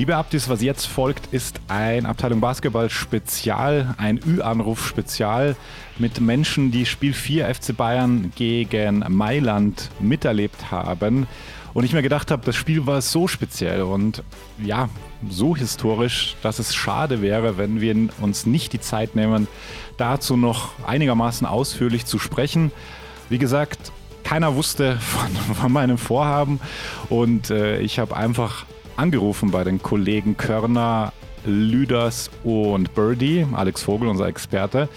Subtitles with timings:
[0.00, 5.56] Liebe Abdis, was jetzt folgt, ist ein Abteilung Basketball Spezial, ein Ü-Anruf Spezial
[5.98, 11.26] mit Menschen, die Spiel 4 FC Bayern gegen Mailand miterlebt haben.
[11.74, 14.22] Und ich mir gedacht habe, das Spiel war so speziell und
[14.56, 14.88] ja,
[15.28, 19.48] so historisch, dass es schade wäre, wenn wir uns nicht die Zeit nehmen,
[19.98, 22.72] dazu noch einigermaßen ausführlich zu sprechen.
[23.28, 23.92] Wie gesagt,
[24.24, 26.58] keiner wusste von, von meinem Vorhaben
[27.10, 28.64] und äh, ich habe einfach
[29.00, 31.12] angerufen bei den Kollegen Körner,
[31.46, 34.88] Lüders und Birdie, Alex Vogel, unser Experte.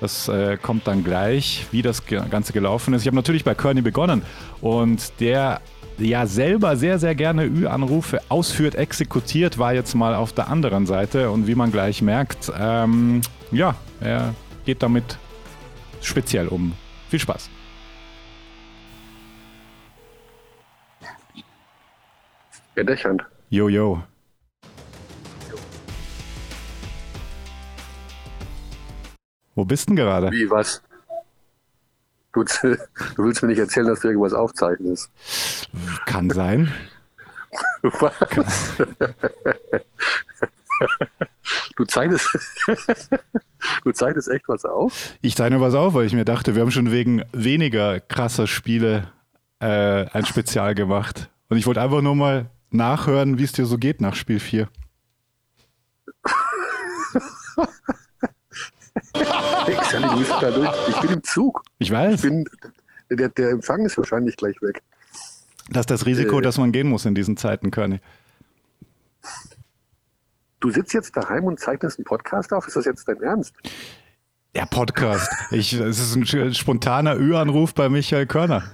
[0.00, 3.02] Das äh, kommt dann gleich, wie das Ganze gelaufen ist.
[3.02, 4.22] Ich habe natürlich bei Kearney begonnen
[4.60, 5.60] und der
[5.98, 11.30] ja selber sehr, sehr gerne Ü-Anrufe ausführt, exekutiert, war jetzt mal auf der anderen Seite
[11.30, 13.20] und wie man gleich merkt, ähm,
[13.50, 15.18] ja, er geht damit
[16.00, 16.72] speziell um.
[17.10, 17.50] Viel Spaß.
[22.76, 22.84] Ja,
[23.50, 23.68] Dächern.
[23.68, 24.02] Jojo.
[29.54, 30.30] Wo bist du denn gerade?
[30.30, 30.82] Wie, was?
[32.32, 32.78] Du, du,
[33.16, 35.10] willst mir nicht erzählen, dass du irgendwas aufzeichnest.
[36.06, 36.72] Kann sein.
[37.82, 38.14] Was?
[41.76, 42.26] Du zeichnest,
[43.84, 45.14] du zeichnest echt was auf?
[45.20, 49.12] Ich zeichne was auf, weil ich mir dachte, wir haben schon wegen weniger krasser Spiele
[49.58, 51.28] äh, ein Spezial gemacht.
[51.48, 54.68] Und ich wollte einfach nur mal nachhören, wie es dir so geht nach Spiel 4.
[60.90, 61.62] ich bin im Zug.
[61.78, 62.14] Ich weiß.
[62.14, 62.44] Ich bin,
[63.10, 64.82] der, der, Empfang ist wahrscheinlich gleich weg.
[65.68, 68.00] Das ist das Risiko, äh, dass man gehen muss in diesen Zeiten, Körny.
[70.60, 72.66] Du sitzt jetzt daheim und zeichnest einen Podcast auf?
[72.66, 73.54] Ist das jetzt dein Ernst?
[74.54, 75.30] Ja, Podcast.
[75.52, 78.64] Ich, es ist ein spontaner Ü-Anruf bei Michael Körner,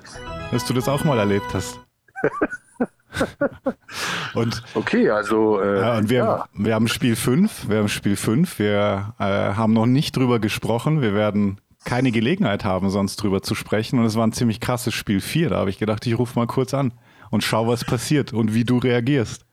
[0.51, 1.79] dass du das auch mal erlebt hast.
[4.35, 5.61] und, okay, also.
[5.61, 6.49] Äh, ja, und wir, ja.
[6.55, 7.69] wir haben Spiel 5.
[7.69, 8.59] Wir haben Spiel 5.
[8.59, 11.01] Wir äh, haben noch nicht drüber gesprochen.
[11.01, 13.99] Wir werden keine Gelegenheit haben, sonst drüber zu sprechen.
[13.99, 15.51] Und es war ein ziemlich krasses Spiel 4.
[15.51, 16.93] Da habe ich gedacht, ich rufe mal kurz an
[17.31, 19.45] und schau, was passiert und wie du reagierst.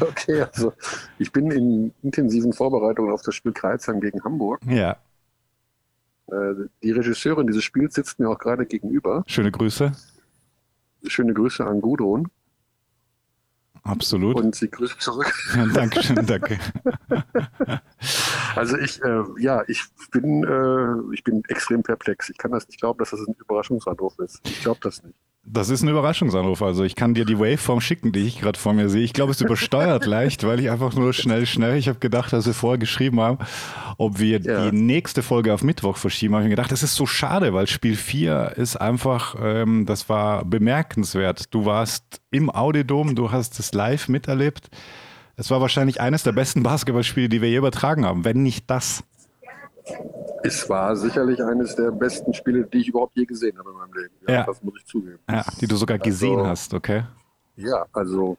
[0.00, 0.72] Okay, also
[1.18, 4.60] ich bin in intensiven Vorbereitungen auf das Spiel Kreuzheim gegen Hamburg.
[4.66, 4.92] Ja.
[6.28, 9.24] Äh, die Regisseurin dieses Spiels sitzt mir auch gerade gegenüber.
[9.26, 9.92] Schöne Grüße.
[11.06, 12.28] Schöne Grüße an Gudrun.
[13.82, 14.36] Absolut.
[14.36, 15.32] Und sie grüßt zurück.
[15.56, 16.58] Ja, Dankeschön, danke.
[18.54, 22.28] Also ich, äh, ja, ich bin, äh, ich bin extrem perplex.
[22.28, 24.40] Ich kann das nicht glauben, dass das ein Überraschungsanruf ist.
[24.44, 25.16] Ich glaube das nicht.
[25.50, 26.62] Das ist ein Überraschungsanruf.
[26.62, 29.02] Also ich kann dir die Waveform schicken, die ich gerade vor mir sehe.
[29.02, 31.76] Ich glaube, es übersteuert leicht, weil ich einfach nur schnell, schnell.
[31.76, 33.38] Ich habe gedacht, dass wir vorher geschrieben haben,
[33.96, 34.70] ob wir ja.
[34.70, 36.34] die nächste Folge auf Mittwoch verschieben.
[36.34, 40.08] Habe ich mir gedacht, das ist so schade, weil Spiel 4 ist einfach, ähm, das
[40.08, 41.54] war bemerkenswert.
[41.54, 44.68] Du warst im Audidom, du hast es live miterlebt.
[45.36, 49.04] Es war wahrscheinlich eines der besten Basketballspiele, die wir je übertragen haben, wenn nicht das.
[50.42, 53.92] Es war sicherlich eines der besten Spiele, die ich überhaupt je gesehen habe in meinem
[53.94, 54.14] Leben.
[54.26, 54.44] Ja, ja.
[54.44, 55.18] Das muss ich zugeben.
[55.28, 57.04] Ja, die du sogar gesehen also, hast, okay?
[57.56, 58.36] Ja, also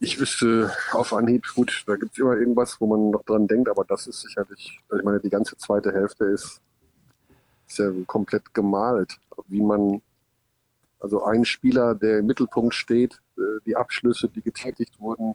[0.00, 3.68] ich wüsste auf Anhieb, gut, da gibt es immer irgendwas, wo man noch dran denkt,
[3.68, 6.60] aber das ist sicherlich, ich meine, die ganze zweite Hälfte ist,
[7.66, 10.00] ist ja komplett gemalt, wie man,
[11.00, 15.34] also ein Spieler, der im Mittelpunkt steht, äh, die Abschlüsse, die getätigt wurden,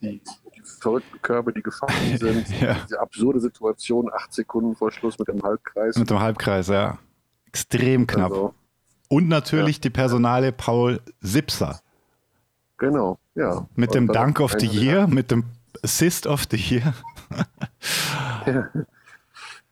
[0.00, 0.22] die
[0.80, 2.76] verrückten Körbe, die gefallen sind, ja.
[2.84, 5.96] diese absurde Situation, acht Sekunden vor Schluss mit dem Halbkreis.
[5.96, 6.98] Mit dem Halbkreis, ja.
[7.46, 8.32] Extrem knapp.
[8.32, 8.54] Also,
[9.08, 9.82] Und natürlich ja.
[9.82, 11.80] die Personale Paul Sipser.
[12.78, 13.66] Genau, ja.
[13.74, 15.44] Mit dem Dank of the Year, mit dem
[15.82, 16.94] Assist of the Year.
[18.46, 18.68] ja.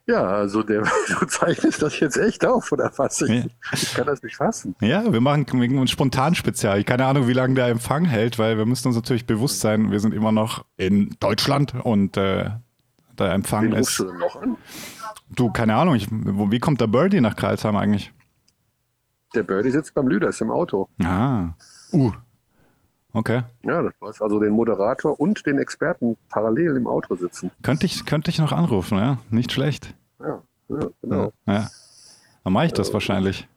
[0.07, 0.83] Ja, also der,
[1.19, 3.21] du zeichnest das jetzt echt auf, oder was?
[3.21, 3.45] Ich, ja.
[3.73, 4.75] ich kann das nicht fassen.
[4.79, 6.83] Ja, wir machen ein Spontanspezial.
[6.83, 9.99] Keine Ahnung, wie lange der Empfang hält, weil wir müssen uns natürlich bewusst sein, wir
[9.99, 12.51] sind immer noch in Deutschland und äh,
[13.17, 13.97] der Empfang Wen ist.
[13.97, 14.57] Du noch an?
[15.29, 18.13] Du, keine Ahnung, ich, wie kommt der Birdie nach Karlsheim eigentlich?
[19.33, 20.87] Der Birdie sitzt beim Lüders im Auto.
[21.03, 21.49] Ah.
[21.91, 22.11] Uh.
[23.15, 23.43] Okay.
[23.63, 27.49] Ja, das weiß also den Moderator und den Experten parallel im Auto sitzen.
[27.63, 29.19] Könnte ich, könnte ich noch anrufen, ja?
[29.29, 29.93] Nicht schlecht.
[30.19, 31.31] Ja, ja genau.
[31.45, 31.69] Ja.
[32.43, 33.47] Dann mache ich das äh, wahrscheinlich.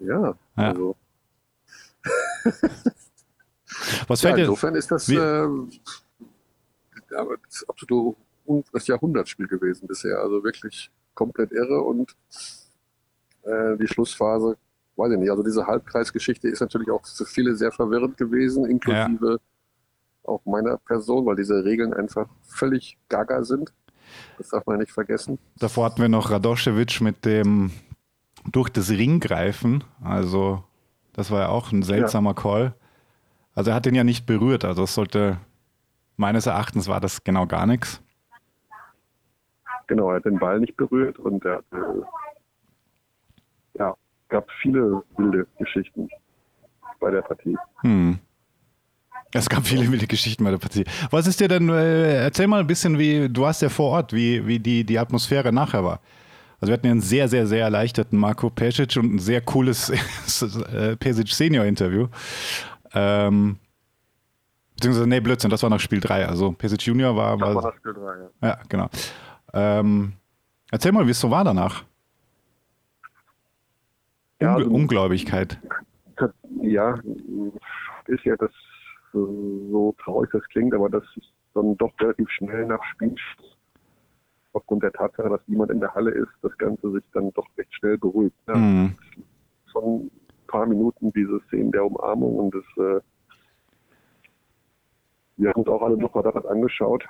[0.00, 0.36] Ja, ja.
[0.56, 0.96] also.
[4.08, 5.46] Was fällt ja, insofern ist das, äh,
[7.08, 8.16] das absolut
[8.72, 10.18] das Jahrhundertspiel gewesen bisher.
[10.18, 12.16] Also wirklich komplett irre und
[13.44, 14.56] äh, die Schlussphase
[14.98, 19.32] weiß ich nicht, also diese Halbkreisgeschichte ist natürlich auch für viele sehr verwirrend gewesen, inklusive
[19.32, 19.38] ja.
[20.24, 23.72] auch meiner Person, weil diese Regeln einfach völlig gaga sind.
[24.38, 25.38] Das darf man nicht vergessen.
[25.58, 27.70] Davor hatten wir noch Radoschewitsch mit dem
[28.50, 29.84] durch das Ring greifen.
[30.02, 30.64] Also,
[31.12, 32.42] das war ja auch ein seltsamer ja.
[32.42, 32.74] Call.
[33.54, 35.38] Also er hat den ja nicht berührt, also es sollte,
[36.16, 38.00] meines Erachtens war das genau gar nichts.
[39.88, 42.02] Genau, er hat den Ball nicht berührt und er äh,
[43.78, 43.96] ja,
[44.28, 46.08] gab viele wilde Geschichten
[47.00, 47.56] bei der Partie.
[47.80, 48.18] Hm.
[49.32, 50.84] Es gab viele wilde Geschichten bei der Partie.
[51.10, 54.12] Was ist dir denn, äh, erzähl mal ein bisschen, wie, du warst ja vor Ort,
[54.12, 56.00] wie, wie die, die Atmosphäre nachher war.
[56.60, 59.90] Also wir hatten ja einen sehr, sehr, sehr erleichterten Marco Pesic und ein sehr cooles
[60.72, 62.08] äh, Pesic Senior Interview.
[62.94, 63.58] Ähm,
[64.74, 66.26] beziehungsweise, nee, Blödsinn, das war nach Spiel 3.
[66.26, 67.38] Also Pesic Junior war.
[67.38, 68.48] war Das war das Spiel 3, ja.
[68.48, 68.88] ja, genau.
[69.52, 70.14] Ähm,
[70.70, 71.84] erzähl mal, wie es so war danach.
[74.40, 75.58] Ja, also- Ungläubigkeit.
[76.60, 76.98] Ja,
[78.06, 78.50] ist ja das
[79.14, 79.18] äh,
[79.70, 83.58] so traurig das klingt, aber das ist dann doch relativ schnell nach Spielschluss
[84.52, 87.72] aufgrund der Tatsache, dass niemand in der Halle ist, das Ganze sich dann doch recht
[87.74, 88.36] schnell beruhigt.
[88.48, 88.56] Ja.
[88.56, 88.94] Mhm.
[89.72, 90.10] Schon ein
[90.46, 93.00] paar Minuten diese Szenen der Umarmung und das, äh,
[95.36, 97.04] wir haben uns auch alle nochmal das angeschaut.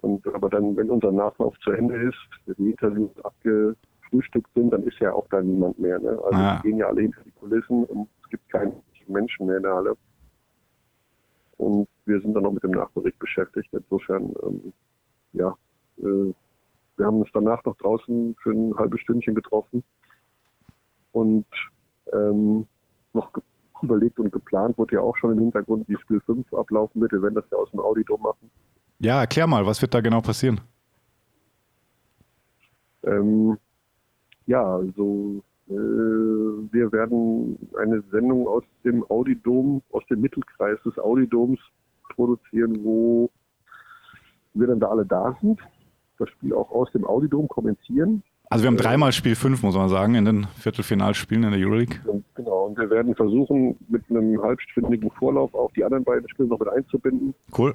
[0.00, 3.10] Und aber dann, wenn unser Nachlauf zu Ende ist, die Interviews
[4.04, 5.98] abgefrühstückt sind, dann ist ja auch da niemand mehr.
[5.98, 6.18] Ne?
[6.24, 8.72] Also die gehen ja alle hinter die Kulissen und es gibt keinen
[9.06, 9.96] Menschen mehr in der Halle.
[11.56, 13.68] Und wir sind dann noch mit dem Nachbericht beschäftigt.
[13.72, 14.72] Insofern, ähm,
[15.32, 15.54] ja,
[15.98, 16.32] äh,
[16.96, 19.82] wir haben uns danach noch draußen für ein halbes Stündchen getroffen
[21.12, 21.46] und
[22.12, 22.66] ähm,
[23.12, 23.30] noch
[23.82, 27.12] überlegt und geplant wurde ja auch schon im Hintergrund, wie Spiel 5 ablaufen wird.
[27.12, 28.50] Wir werden das ja aus dem Audidom machen.
[29.00, 30.60] Ja, erklär mal, was wird da genau passieren?
[33.02, 33.58] Ähm,
[34.46, 41.58] ja, also äh, wir werden eine Sendung aus dem Audidom, aus dem Mittelkreis des Audidoms
[42.14, 43.30] produzieren, wo
[44.52, 45.60] wir dann da alle da sind,
[46.18, 48.22] das Spiel auch aus dem Audidom kommentieren.
[48.50, 51.98] Also wir haben dreimal Spiel 5, muss man sagen, in den Viertelfinalspielen in der Euroleague.
[52.34, 56.60] Genau, und wir werden versuchen, mit einem halbstündigen Vorlauf auch die anderen beiden Spiele noch
[56.60, 57.74] mit einzubinden, Cool.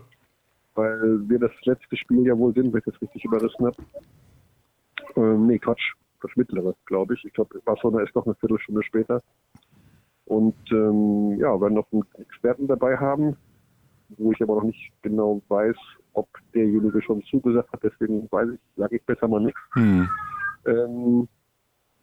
[0.76, 3.78] weil wir das letzte Spiel ja wohl sind, wenn ich das richtig überrissen habe.
[5.16, 7.26] Ähm, nee, Quatsch, das mittlere, glaube ich.
[7.26, 9.22] Ich glaube, Barcelona ist noch eine Viertelstunde später.
[10.26, 13.36] Und ähm, ja, werden noch einen Experten dabei haben,
[14.10, 15.76] wo ich aber noch nicht genau weiß,
[16.14, 17.84] ob derjenige schon zugesagt hat.
[17.84, 19.60] Deswegen weiß ich, sage ich besser mal nichts.
[19.74, 20.08] Hm.
[20.66, 21.28] Ähm,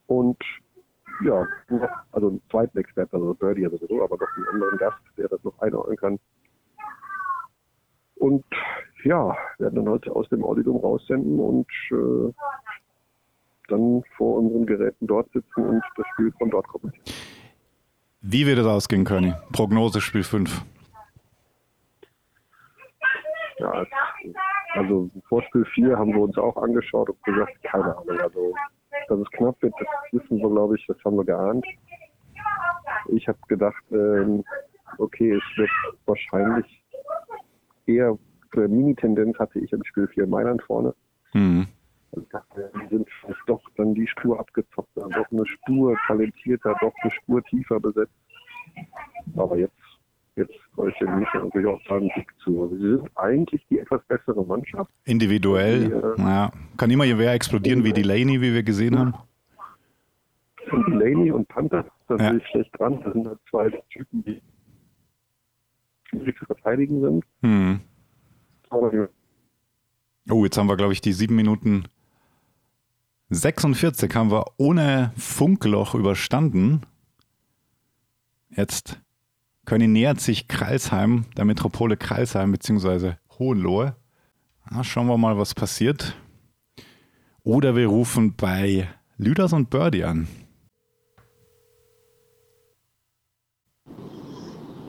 [0.07, 0.39] und
[1.25, 1.47] ja,
[2.13, 5.43] also einen zweiten Experten, also Birdie ja sowieso, aber noch einen anderen Gast, der das
[5.45, 6.19] noch einordnen kann.
[8.17, 8.45] Und
[9.05, 12.33] ja, werden dann heute aus dem Auditum raussenden und äh,
[13.69, 17.05] dann vor unseren Geräten dort sitzen und das Spiel von dort kommentieren.
[18.21, 19.35] Wie wird es ausgehen, Körny?
[19.53, 20.65] Prognose Spiel 5.
[23.59, 23.85] Ja,
[24.75, 28.55] also vor Spiel 4 haben wir uns auch angeschaut und gesagt, keine Ahnung, also
[29.09, 31.65] dass es knapp wird, das wissen wir, glaube ich, das haben wir geahnt.
[33.09, 34.45] Ich habe gedacht, ähm,
[34.99, 35.71] okay, es wird
[36.07, 36.83] wahrscheinlich
[37.87, 38.19] eher
[38.57, 40.95] eine Mini-Tendenz hatte ich im Spiel 4 Mailand vorne.
[41.33, 41.67] Hm.
[42.17, 43.09] Ich dachte, die sind
[43.47, 48.13] doch dann die Spur abgezockt, doch eine Spur talentierter, doch eine Spur tiefer besetzt.
[49.37, 49.75] Aber jetzt,
[50.37, 52.63] jetzt soll ich den Michael natürlich auch sagen, Sieg zu.
[52.63, 54.91] Also Sie sind eigentlich die etwas bessere Mannschaft.
[55.05, 55.91] Individuell.
[56.19, 56.25] Ja.
[56.25, 56.53] Ja.
[56.77, 59.15] Kann immer wer explodieren wie Delaney, wie wir gesehen haben.
[60.73, 62.31] Und Delaney und Panther, da Ja.
[62.31, 63.01] sehe ich schlecht dran.
[63.05, 64.43] Das sind halt zwei Typen, die
[66.09, 67.25] schwierig zu verteidigen sind.
[67.43, 67.81] Hm.
[68.73, 69.07] Die-
[70.29, 71.85] Oh, jetzt haben wir, glaube ich, die sieben Minuten
[73.31, 76.83] 46 haben wir ohne Funkloch überstanden.
[78.51, 79.01] Jetzt
[79.65, 83.15] Körny nähert sich Kreilsheim, der Metropole Kreilsheim bzw.
[83.39, 83.97] Hohenlohe.
[84.71, 86.17] Na, schauen wir mal, was passiert.
[87.43, 90.29] Oder wir rufen bei Lüders und Birdie an.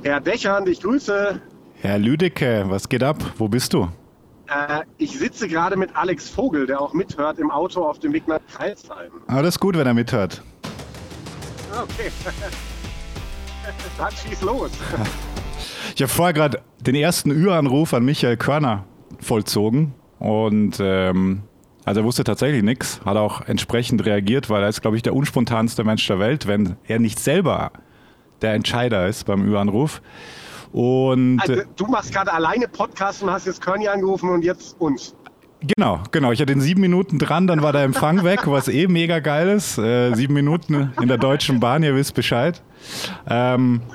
[0.04, 1.42] Herr Dechand, ich grüße.
[1.82, 3.34] Herr Lüdecke, was geht ab?
[3.38, 3.90] Wo bist du?
[4.48, 8.28] Äh, ich sitze gerade mit Alex Vogel, der auch mithört im Auto auf dem Weg
[8.28, 9.12] nach Kreilsheim.
[9.28, 10.42] Alles gut, wenn er mithört.
[11.74, 12.12] Ah, Okay.
[13.98, 14.72] Dann schieß los.
[15.96, 18.84] Ich habe vorher gerade den ersten Ü-Anruf an Michael Körner
[19.20, 21.42] vollzogen und ähm,
[21.86, 25.16] also er wusste tatsächlich nichts, hat auch entsprechend reagiert, weil er ist, glaube ich, der
[25.16, 27.72] unspontanste Mensch der Welt, wenn er nicht selber
[28.44, 30.02] der Entscheider ist beim Ü-Anruf.
[30.78, 34.80] Und Also, äh, du machst gerade alleine Podcast und hast jetzt Körny angerufen und jetzt
[34.80, 35.16] uns.
[35.60, 38.88] genau, genau, ich hatte in sieben Minuten dran, dann war der Empfang weg, was eh
[38.88, 39.80] mega geil ist.
[39.80, 42.62] Äh, sieben Minuten in der Deutschen Bahn, ihr wisst Bescheid.
[43.28, 43.82] Ähm,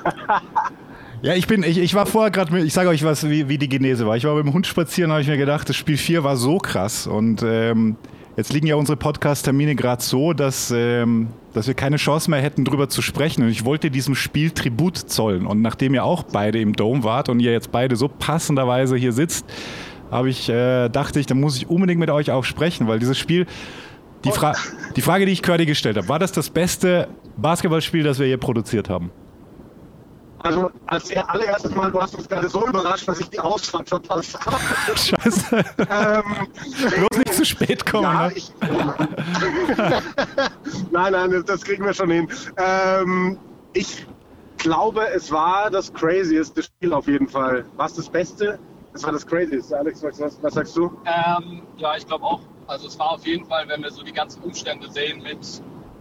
[1.22, 3.68] Ja, ich bin, ich, ich war vorher gerade, ich sage euch was, wie, wie die
[3.68, 4.16] Genese war.
[4.16, 6.58] Ich war mit dem Hund spazieren, habe ich mir gedacht, das Spiel 4 war so
[6.58, 7.06] krass.
[7.06, 7.94] Und ähm,
[8.36, 12.64] jetzt liegen ja unsere Podcast-Termine gerade so, dass ähm, dass wir keine Chance mehr hätten,
[12.64, 13.42] drüber zu sprechen.
[13.42, 15.46] Und ich wollte diesem Spiel Tribut zollen.
[15.46, 19.12] Und nachdem ihr auch beide im Dome wart und ihr jetzt beide so passenderweise hier
[19.12, 19.44] sitzt,
[20.10, 23.18] habe ich, äh, dachte ich, dann muss ich unbedingt mit euch auch sprechen, weil dieses
[23.18, 23.46] Spiel,
[24.24, 24.54] die, Fra
[24.94, 28.36] die Frage, die ich Curdy gestellt habe, war das das beste Basketballspiel, das wir hier
[28.36, 29.10] produziert haben?
[30.42, 33.88] Also als er allererstes Mal, du hast uns gerade so überrascht, dass ich die Ausfahrt
[33.88, 34.58] verpasst habe.
[34.96, 35.64] Scheiße.
[35.78, 36.48] ähm,
[36.96, 38.04] Bloß nicht zu spät kommen.
[38.04, 38.32] Ja, ne?
[38.34, 38.52] ich,
[40.90, 42.28] nein, nein, das kriegen wir schon hin.
[42.56, 43.38] Ähm,
[43.72, 44.06] ich
[44.58, 47.64] glaube, es war das crazieste Spiel auf jeden Fall.
[47.76, 48.58] War es das Beste?
[48.94, 49.76] Es war das crazieste.
[49.76, 50.92] Alex, was, was sagst du?
[51.06, 52.40] Ähm, ja, ich glaube auch.
[52.66, 55.38] Also es war auf jeden Fall, wenn wir so die ganzen Umstände sehen mit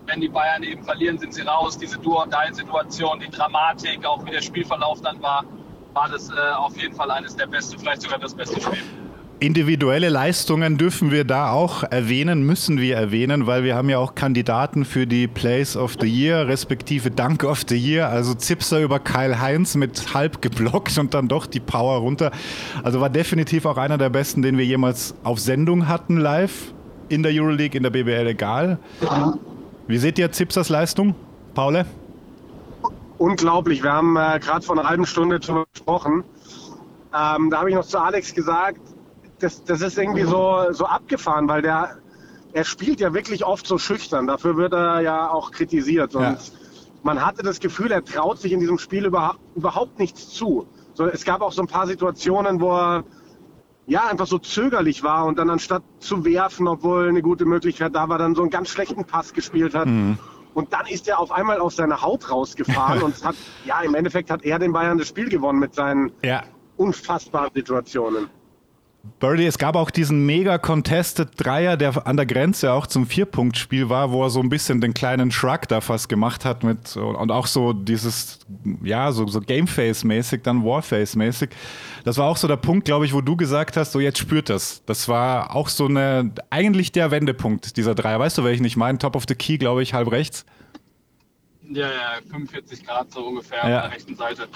[0.07, 1.77] wenn die Bayern eben verlieren, sind sie raus.
[1.77, 5.43] Diese Duo-Situation, die Dramatik, auch wie der Spielverlauf dann war,
[5.93, 8.79] war das äh, auf jeden Fall eines der besten, vielleicht sogar das beste Spiel.
[9.41, 14.13] Individuelle Leistungen dürfen wir da auch erwähnen, müssen wir erwähnen, weil wir haben ja auch
[14.13, 18.07] Kandidaten für die Place of the Year, respektive Dank of the Year.
[18.09, 22.31] Also Zipser über Kyle Heinz mit halb geblockt und dann doch die Power runter.
[22.83, 26.75] Also war definitiv auch einer der besten, den wir jemals auf Sendung hatten live
[27.09, 28.77] in der Euroleague, in der BBL egal.
[29.91, 31.15] Wie seht ihr Zipsers Leistung,
[31.53, 31.85] Paule?
[33.17, 33.83] Unglaublich.
[33.83, 36.23] Wir haben äh, gerade vor einer halben Stunde darüber gesprochen.
[37.13, 38.79] Ähm, da habe ich noch zu Alex gesagt,
[39.39, 41.97] das, das ist irgendwie so, so abgefahren, weil der,
[42.53, 44.27] er spielt ja wirklich oft so schüchtern.
[44.27, 46.15] Dafür wird er ja auch kritisiert.
[46.15, 46.37] Und ja.
[47.03, 50.67] man hatte das Gefühl, er traut sich in diesem Spiel über, überhaupt nichts zu.
[50.93, 53.03] So, es gab auch so ein paar Situationen, wo er
[53.91, 58.07] ja, einfach so zögerlich war und dann anstatt zu werfen, obwohl eine gute Möglichkeit da
[58.07, 59.85] war, dann so einen ganz schlechten Pass gespielt hat.
[59.85, 60.17] Mhm.
[60.53, 64.31] Und dann ist er auf einmal aus seiner Haut rausgefahren und hat, ja, im Endeffekt
[64.31, 66.43] hat er den Bayern das Spiel gewonnen mit seinen ja.
[66.77, 68.29] unfassbaren Situationen.
[69.19, 73.89] Birdie, es gab auch diesen mega contested Dreier, der an der Grenze auch zum Vierpunktspiel
[73.89, 77.31] war, wo er so ein bisschen den kleinen Shrug da fast gemacht hat mit und
[77.31, 78.39] auch so dieses,
[78.83, 81.49] ja, so, so Gameface-mäßig, dann Warface-mäßig.
[82.03, 84.49] Das war auch so der Punkt, glaube ich, wo du gesagt hast, so jetzt spürt
[84.49, 84.83] das.
[84.85, 88.19] Das war auch so eine, eigentlich der Wendepunkt dieser Dreier.
[88.19, 88.99] Weißt du, welchen ich meine?
[88.99, 90.45] Top of the Key, glaube ich, halb rechts.
[91.69, 93.77] Ja, ja, 45 Grad so ungefähr ja.
[93.77, 94.47] auf der rechten Seite.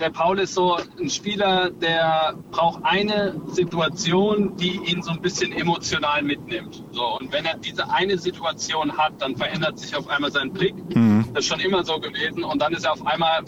[0.00, 5.52] Der Paul ist so ein Spieler, der braucht eine Situation, die ihn so ein bisschen
[5.52, 6.84] emotional mitnimmt.
[6.92, 10.74] So, und wenn er diese eine Situation hat, dann verändert sich auf einmal sein Blick.
[10.94, 11.24] Mhm.
[11.32, 12.44] Das ist schon immer so gewesen.
[12.44, 13.44] Und dann ist er auf einmal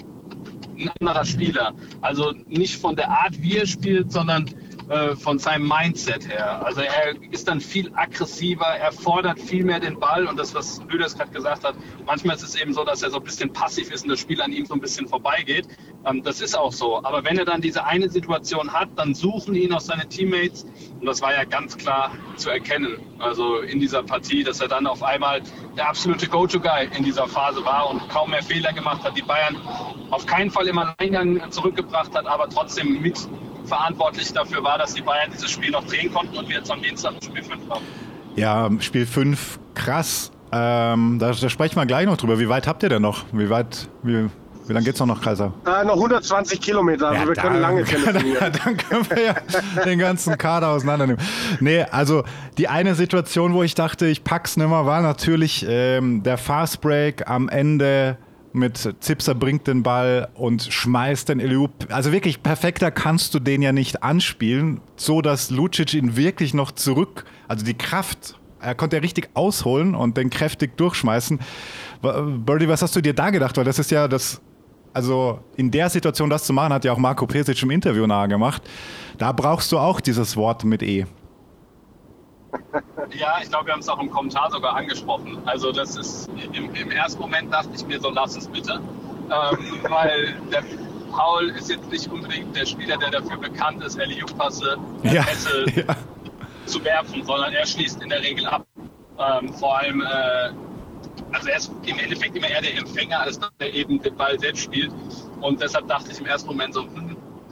[0.78, 1.74] ein anderer Spieler.
[2.00, 4.46] Also nicht von der Art, wie er spielt, sondern
[4.88, 6.64] äh, von seinem Mindset her.
[6.64, 10.82] Also er ist dann viel aggressiver, er fordert viel mehr den Ball und das, was
[10.88, 11.74] Lüders gerade gesagt hat,
[12.04, 14.42] manchmal ist es eben so, dass er so ein bisschen passiv ist und das Spiel
[14.42, 15.66] an ihm so ein bisschen vorbeigeht.
[16.04, 17.02] Ähm, das ist auch so.
[17.02, 20.66] Aber wenn er dann diese eine Situation hat, dann suchen ihn auch seine Teammates
[21.00, 22.98] und das war ja ganz klar zu erkennen.
[23.18, 25.40] Also in dieser Partie, dass er dann auf einmal
[25.76, 29.56] der absolute Go-To-Guy in dieser Phase war und kaum mehr Fehler gemacht hat, die Bayern
[30.10, 33.28] auf keinen Fall im Alleingang zurückgebracht hat, aber trotzdem mit
[33.64, 36.82] verantwortlich dafür war, dass die Bayern dieses Spiel noch drehen konnten und wir jetzt am
[36.82, 37.84] Dienstag Spiel 5 haben.
[38.36, 40.30] Ja, Spiel 5, krass.
[40.52, 42.38] Ähm, da, da, sprechen wir gleich noch drüber.
[42.38, 43.24] Wie weit habt ihr denn noch?
[43.32, 44.28] Wie weit, wie,
[44.66, 45.52] wie lange geht es noch nach Kaiser?
[45.66, 48.52] Äh, noch 120 Kilometer, also ja, wir können lange telefonieren.
[48.64, 49.34] dann können wir ja
[49.84, 51.20] den ganzen Kader auseinandernehmen.
[51.60, 52.24] Nee, also
[52.56, 57.28] die eine Situation, wo ich dachte, ich pack's nimmer, war natürlich ähm, der Fast Break
[57.28, 58.16] am Ende
[58.54, 61.88] mit Zipser bringt den Ball und schmeißt den Eliup.
[61.90, 66.70] Also wirklich perfekter kannst du den ja nicht anspielen, so dass Lucic ihn wirklich noch
[66.70, 71.40] zurück, also die Kraft, er konnte ja richtig ausholen und den kräftig durchschmeißen.
[72.00, 73.56] Birdie, was hast du dir da gedacht?
[73.56, 74.40] Weil das ist ja das,
[74.92, 78.28] also in der Situation das zu machen, hat ja auch Marco Pesic im Interview nahe
[78.28, 78.62] gemacht.
[79.18, 81.06] Da brauchst du auch dieses Wort mit E.
[83.16, 85.38] Ja, ich glaube, wir haben es auch im Kommentar sogar angesprochen.
[85.46, 88.80] Also das ist im, im ersten Moment dachte ich mir so, lass es bitte.
[89.30, 89.58] Ähm,
[89.88, 90.64] weil der
[91.12, 95.12] Paul ist jetzt nicht unbedingt der Spieler, der dafür bekannt ist, Eliup-Passe ja,
[95.76, 95.96] ja.
[96.66, 98.66] zu werfen, sondern er schließt in der Regel ab.
[99.18, 100.50] Ähm, vor allem, äh,
[101.30, 104.38] also er ist im Endeffekt immer eher der Empfänger, als dass er eben den Ball
[104.40, 104.90] selbst spielt.
[105.40, 107.03] Und deshalb dachte ich im ersten Moment so, hm,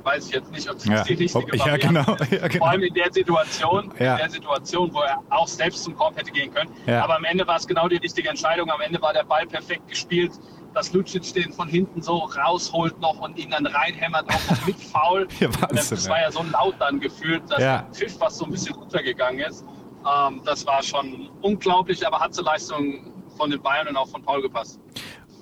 [0.05, 1.03] weiß ich jetzt nicht, ob es ja.
[1.03, 2.01] die richtige ja, genau.
[2.31, 2.59] ja, genau.
[2.59, 4.13] Vor allem in der Situation, ja.
[4.13, 6.71] in der Situation, wo er auch selbst zum Korb hätte gehen können.
[6.87, 7.05] Ja.
[7.05, 8.71] Aber am Ende war es genau die richtige Entscheidung.
[8.71, 10.33] Am Ende war der Ball perfekt gespielt.
[10.75, 14.77] Dass Lucic den von hinten so rausholt noch und ihn dann reinhämmert, auch noch mit
[14.77, 15.29] Foul.
[15.41, 18.75] Wahnsinn, das war ja so laut dann gefühlt, dass der Pfiff fast so ein bisschen
[18.77, 19.67] runtergegangen ist.
[20.07, 24.23] Ähm, das war schon unglaublich, aber hat zur Leistung von den Bayern und auch von
[24.23, 24.81] Paul gepasst.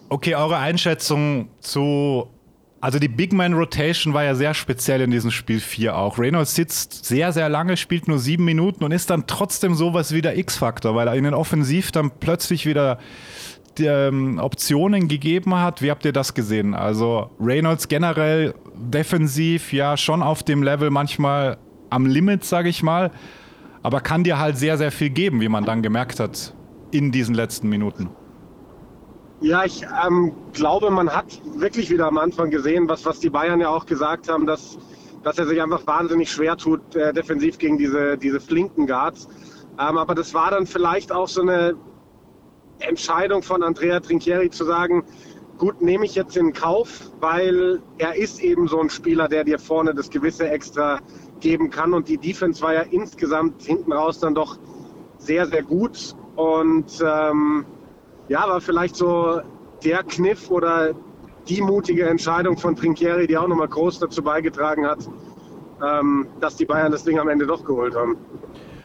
[0.08, 2.28] Okay, eure Einschätzung zu
[2.80, 6.18] also die Big Man Rotation war ja sehr speziell in diesem Spiel 4 auch.
[6.18, 10.22] Reynolds sitzt sehr, sehr lange, spielt nur sieben Minuten und ist dann trotzdem sowas wie
[10.22, 12.98] der X-Faktor, weil er ihnen offensiv dann plötzlich wieder
[13.78, 15.82] ähm, Optionen gegeben hat.
[15.82, 16.74] Wie habt ihr das gesehen?
[16.74, 21.58] Also Reynolds generell defensiv ja schon auf dem Level manchmal
[21.90, 23.10] am Limit, sage ich mal,
[23.82, 26.54] aber kann dir halt sehr, sehr viel geben, wie man dann gemerkt hat
[26.92, 28.08] in diesen letzten Minuten.
[29.42, 33.58] Ja, ich ähm, glaube, man hat wirklich wieder am Anfang gesehen, was, was die Bayern
[33.58, 34.76] ja auch gesagt haben, dass,
[35.22, 39.28] dass er sich einfach wahnsinnig schwer tut, äh, defensiv gegen diese, diese flinken Guards.
[39.78, 41.74] Ähm, aber das war dann vielleicht auch so eine
[42.80, 45.04] Entscheidung von Andrea Trinchieri zu sagen,
[45.56, 49.58] gut, nehme ich jetzt in Kauf, weil er ist eben so ein Spieler, der dir
[49.58, 51.00] vorne das gewisse Extra
[51.40, 51.94] geben kann.
[51.94, 54.58] Und die Defense war ja insgesamt hinten raus dann doch
[55.16, 56.14] sehr, sehr gut.
[56.36, 57.64] Und ähm,
[58.30, 59.40] ja, war vielleicht so
[59.84, 60.94] der Kniff oder
[61.48, 65.00] die mutige Entscheidung von Trinchieri, die auch nochmal groß dazu beigetragen hat,
[65.84, 68.16] ähm, dass die Bayern das Ding am Ende doch geholt haben.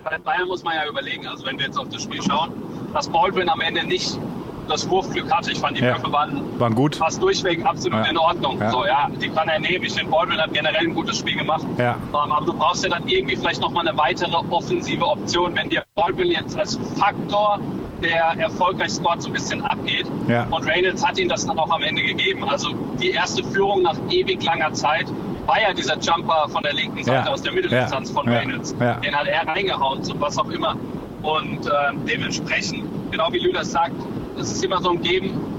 [0.03, 2.53] Bei Bayern muss man ja überlegen, also wenn wir jetzt auf das Spiel schauen,
[2.91, 4.19] dass Baldwin am Ende nicht
[4.67, 5.51] das Wurfglück hatte.
[5.51, 5.95] Ich fand die ja.
[5.95, 6.95] Würfe waren, waren gut.
[6.95, 8.09] fast durchweg absolut ja.
[8.09, 8.59] in Ordnung.
[8.59, 8.71] Ja.
[8.71, 9.83] So, ja, die kann er nehmen.
[9.85, 11.67] Ich finde, Baldwin hat generell ein gutes Spiel gemacht.
[11.77, 11.97] Ja.
[12.11, 15.69] Um, ähm, aber du brauchst ja dann irgendwie vielleicht nochmal eine weitere offensive Option, wenn
[15.69, 17.59] dir Baldwin jetzt als Faktor
[18.05, 20.05] der erfolgreich scored so ein bisschen abgeht.
[20.27, 20.47] Ja.
[20.49, 22.47] Und Reynolds hat ihm das dann auch am Ende gegeben.
[22.47, 22.69] Also
[23.01, 25.07] die erste Führung nach ewig langer Zeit
[25.45, 27.33] war ja dieser Jumper von der linken Seite ja.
[27.33, 28.75] aus der Mitteldistanz von Reynolds.
[28.77, 30.75] Den hat er reingehauen, so was auch immer.
[31.21, 31.71] Und äh,
[32.07, 33.95] dementsprechend, genau wie Lüders sagt,
[34.39, 35.54] es ist immer so ein Geben.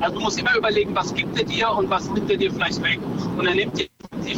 [0.00, 2.82] Also du musst immer überlegen, was gibt er dir und was nimmt er dir vielleicht
[2.82, 3.00] weg.
[3.36, 3.88] Und er nimmt dir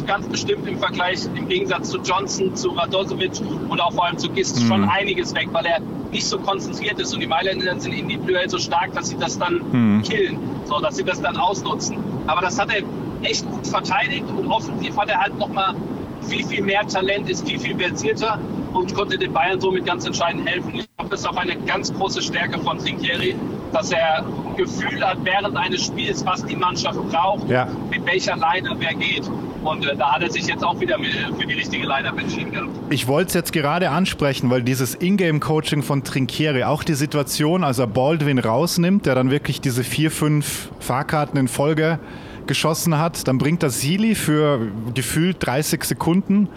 [0.07, 3.33] ganz bestimmt im Vergleich, im Gegensatz zu Johnson, zu Radosovic
[3.69, 4.67] und auch vor allem zu Gist mhm.
[4.67, 5.79] schon einiges weg, weil er
[6.11, 7.13] nicht so konzentriert ist.
[7.13, 10.01] Und die Mailänder sind individuell so stark, dass sie das dann mhm.
[10.03, 11.97] killen, so dass sie das dann ausnutzen.
[12.27, 12.83] Aber das hat er
[13.23, 15.75] echt gut verteidigt und offensiv hat er halt nochmal
[16.21, 18.39] viel, viel mehr Talent, ist viel, viel versierter
[18.73, 20.75] und konnte den Bayern somit ganz entscheidend helfen.
[20.75, 23.35] Ich glaube, das ist auch eine ganz große Stärke von Trinkieri,
[23.73, 24.25] dass er
[24.61, 27.67] Gefühl hat während eines Spiels, was die Mannschaft braucht, ja.
[27.89, 29.23] mit welcher Leine wer geht.
[29.63, 32.69] Und äh, da hat er sich jetzt auch wieder für die richtige Line-Up entschieden gehabt.
[32.89, 37.79] Ich wollte es jetzt gerade ansprechen, weil dieses Ingame-Coaching von Trinkieri, auch die Situation, als
[37.79, 41.99] er Baldwin rausnimmt, der dann wirklich diese vier, fünf Fahrkarten in Folge
[42.47, 46.49] geschossen hat, dann bringt das Sili für gefühlt 30 Sekunden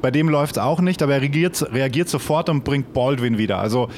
[0.00, 3.58] bei dem läuft es auch nicht, aber er reagiert, reagiert sofort und bringt Baldwin wieder.
[3.58, 3.88] Also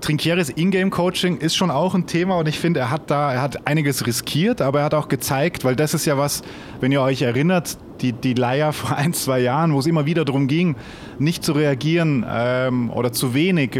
[0.00, 3.66] Trinkieres Ingame-Coaching ist schon auch ein Thema und ich finde, er hat da, er hat
[3.66, 6.42] einiges riskiert, aber er hat auch gezeigt, weil das ist ja was,
[6.80, 10.24] wenn ihr euch erinnert, die, die Leier vor ein, zwei Jahren, wo es immer wieder
[10.24, 10.76] darum ging,
[11.18, 13.78] nicht zu reagieren ähm, oder zu wenig.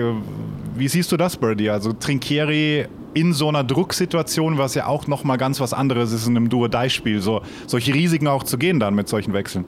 [0.74, 1.70] Wie siehst du das, Birdie?
[1.70, 6.36] Also Trinkieri in so einer Drucksituation, was ja auch nochmal ganz was anderes ist in
[6.36, 9.64] einem Duo-Die-Spiel, so, solche Risiken auch zu gehen dann mit solchen Wechseln.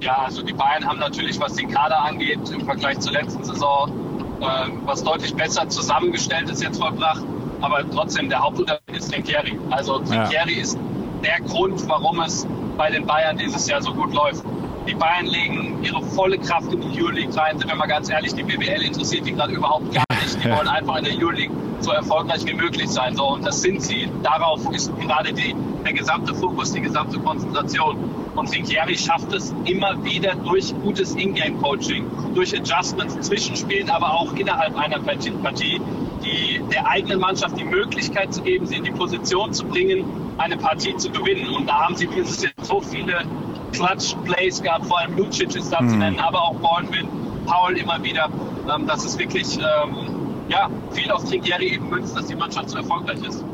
[0.00, 3.90] Ja, also die Bayern haben natürlich, was den Kader angeht, im Vergleich zur letzten Saison
[3.90, 3.99] äh,
[4.40, 7.22] was deutlich besser zusammengestellt ist jetzt vollbracht.
[7.60, 9.58] Aber trotzdem, der Hauptunterschied ist Trinkieri.
[9.70, 10.62] Also Trinkieri ja.
[10.62, 10.78] ist
[11.22, 14.42] der Grund, warum es bei den Bayern dieses Jahr so gut läuft.
[14.88, 17.58] Die Bayern legen ihre volle Kraft in die Euroleague rein.
[17.58, 20.42] Sind wir mal ganz ehrlich, die BWL interessiert die gerade überhaupt gar nicht.
[20.42, 23.14] Die wollen einfach in der Euroleague so erfolgreich wie möglich sein.
[23.14, 24.08] So, und das sind sie.
[24.22, 27.98] Darauf ist gerade die, der gesamte Fokus, die gesamte Konzentration.
[28.34, 34.76] Und Sinkieri schafft es immer wieder durch gutes Ingame-Coaching, durch Adjustments Zwischenspielen, aber auch innerhalb
[34.76, 35.80] einer Partie,
[36.24, 40.04] die der eigenen Mannschaft die Möglichkeit zu geben, sie in die Position zu bringen,
[40.38, 41.48] eine Partie zu gewinnen.
[41.48, 43.24] Und da haben sie dieses Jahr so viele
[43.72, 45.88] Clutch-Plays gehabt, vor allem Lucic ist da mhm.
[45.88, 47.08] zu nennen, aber auch Baldwin,
[47.46, 48.28] Paul immer wieder.
[48.72, 52.78] Ähm, das ist wirklich ähm, ja, viel auf Trinkieri eben münzt, dass die Mannschaft so
[52.78, 53.44] erfolgreich ist.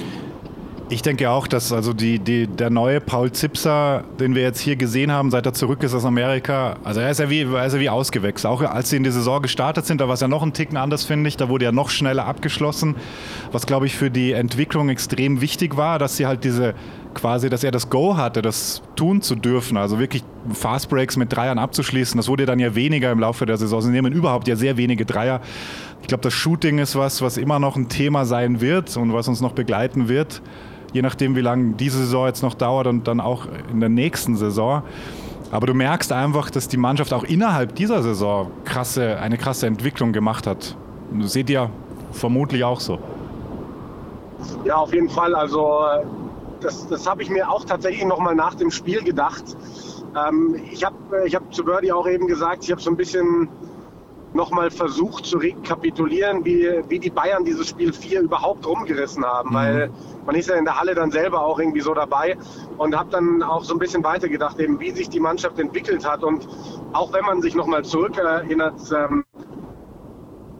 [0.89, 4.77] Ich denke auch, dass also die, die, der neue Paul Zipser, den wir jetzt hier
[4.77, 7.73] gesehen haben, seit er zurück ist aus Amerika, also er ist ja wie, er ist
[7.73, 8.53] ja wie ausgewechselt.
[8.53, 10.77] Auch als sie in die Saison gestartet sind, da war es ja noch ein Ticken
[10.77, 11.37] anders, finde ich.
[11.37, 12.95] Da wurde ja noch schneller abgeschlossen,
[13.51, 16.75] was glaube ich für die Entwicklung extrem wichtig war, dass sie halt diese
[17.15, 20.23] quasi, dass er das Go hatte, das tun zu dürfen, also wirklich
[20.53, 22.17] Fast Breaks mit Dreiern abzuschließen.
[22.17, 23.81] Das wurde dann ja weniger im Laufe der Saison.
[23.81, 25.41] Sie nehmen überhaupt ja sehr wenige Dreier.
[26.03, 29.27] Ich glaube, das Shooting ist was, was immer noch ein Thema sein wird und was
[29.27, 30.43] uns noch begleiten wird
[30.97, 34.35] je nachdem, wie lange diese Saison jetzt noch dauert und dann auch in der nächsten
[34.35, 34.83] Saison.
[35.51, 40.13] Aber du merkst einfach, dass die Mannschaft auch innerhalb dieser Saison krasse, eine krasse Entwicklung
[40.13, 40.75] gemacht hat.
[41.13, 41.69] Das seht ihr
[42.13, 42.99] vermutlich auch so.
[44.65, 45.35] Ja, auf jeden Fall.
[45.35, 45.81] Also
[46.61, 49.45] das, das habe ich mir auch tatsächlich nochmal nach dem Spiel gedacht.
[50.17, 53.49] Ähm, ich habe ich hab zu Birdie auch eben gesagt, ich habe so ein bisschen
[54.37, 59.51] nochmal versucht zu rekapitulieren, wie, wie die Bayern dieses Spiel 4 überhaupt rumgerissen haben.
[59.51, 59.55] Mhm.
[59.55, 59.91] Weil
[60.27, 62.37] man ist ja in der Halle dann selber auch irgendwie so dabei
[62.79, 66.23] und habe dann auch so ein bisschen weitergedacht, eben wie sich die Mannschaft entwickelt hat.
[66.23, 66.47] Und
[66.93, 69.25] auch wenn man sich nochmal zurückerinnert, ähm,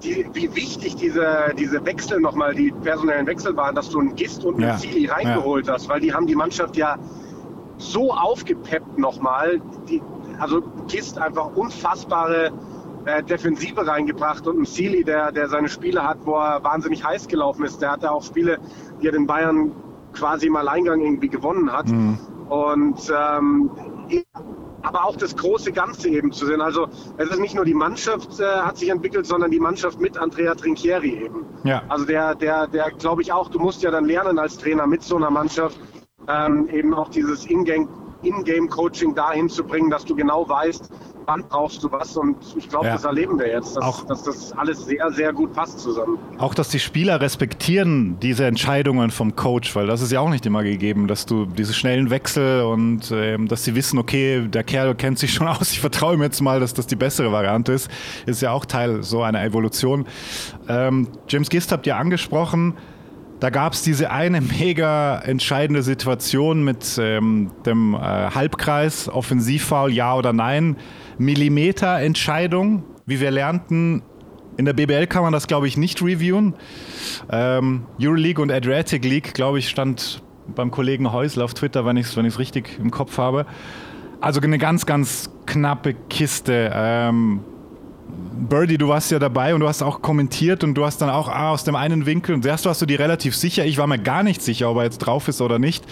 [0.03, 4.45] die, wie wichtig diese, diese Wechsel nochmal, die personellen Wechsel waren, dass du einen Gist
[4.45, 4.77] und einen ja.
[4.77, 5.75] Zili reingeholt ja.
[5.75, 6.97] hast, weil die haben die Mannschaft ja
[7.79, 9.61] so aufgepeppt nochmal.
[9.89, 10.03] Die,
[10.39, 12.53] also Gist einfach unfassbare
[13.07, 17.29] äh, Defensive reingebracht und ein Sealy, der, der seine Spiele hat, wo er wahnsinnig heiß
[17.29, 17.81] gelaufen ist.
[17.81, 18.59] Der hatte auch Spiele,
[19.01, 19.73] die er den Bayern
[20.13, 21.89] quasi im Alleingang irgendwie gewonnen hat.
[21.89, 22.19] Mhm.
[22.49, 23.71] Und ähm,
[24.83, 26.61] aber auch das große Ganze eben zu sehen.
[26.61, 30.17] Also es ist nicht nur die Mannschaft äh, hat sich entwickelt, sondern die Mannschaft mit
[30.17, 31.45] Andrea Trinchieri eben.
[31.65, 31.83] Ja.
[31.89, 35.03] Also der, der, der glaube ich auch, du musst ja dann lernen als Trainer mit
[35.03, 35.79] so einer Mannschaft
[36.29, 40.91] ähm, eben auch dieses In-Game-Coaching dahin zu bringen, dass du genau weißt,
[41.27, 42.93] wann brauchst du was und ich glaube, ja.
[42.93, 46.19] das erleben wir jetzt, dass, auch, dass, das alles sehr, sehr gut passt zusammen.
[46.39, 50.47] Auch, dass die Spieler respektieren diese Entscheidungen vom Coach, weil das ist ja auch nicht
[50.47, 54.95] immer gegeben, dass du diese schnellen Wechsel und ähm, dass sie wissen, okay, der Kerl
[54.95, 57.91] kennt sich schon aus, ich vertraue ihm jetzt mal, dass das die bessere Variante ist,
[58.27, 60.07] ist ja auch Teil so einer Evolution.
[60.69, 62.75] Ähm, James Gist habt ihr angesprochen,
[63.41, 70.15] da gab es diese eine mega entscheidende Situation mit ähm, dem äh, Halbkreis, Offensivfoul, ja
[70.15, 70.77] oder nein.
[71.19, 72.85] Millimeter-Entscheidung.
[73.07, 74.03] Wie wir lernten,
[74.57, 76.55] in der BBL kann man das, glaube ich, nicht reviewen.
[77.31, 80.23] Ähm, Euroleague und Adriatic League, glaube ich, stand
[80.55, 83.47] beim Kollegen Häusl auf Twitter, wenn ich es wenn richtig im Kopf habe.
[84.21, 86.71] Also eine ganz, ganz knappe Kiste.
[86.75, 87.41] Ähm,
[88.49, 91.29] Birdie, du warst ja dabei und du hast auch kommentiert und du hast dann auch
[91.29, 93.65] ah, aus dem einen Winkel und zuerst warst du dir relativ sicher.
[93.65, 95.85] Ich war mir gar nicht sicher, ob er jetzt drauf ist oder nicht.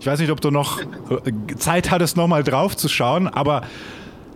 [0.00, 3.62] Ich weiß nicht, ob du noch äh, Zeit hattest, nochmal drauf zu schauen, aber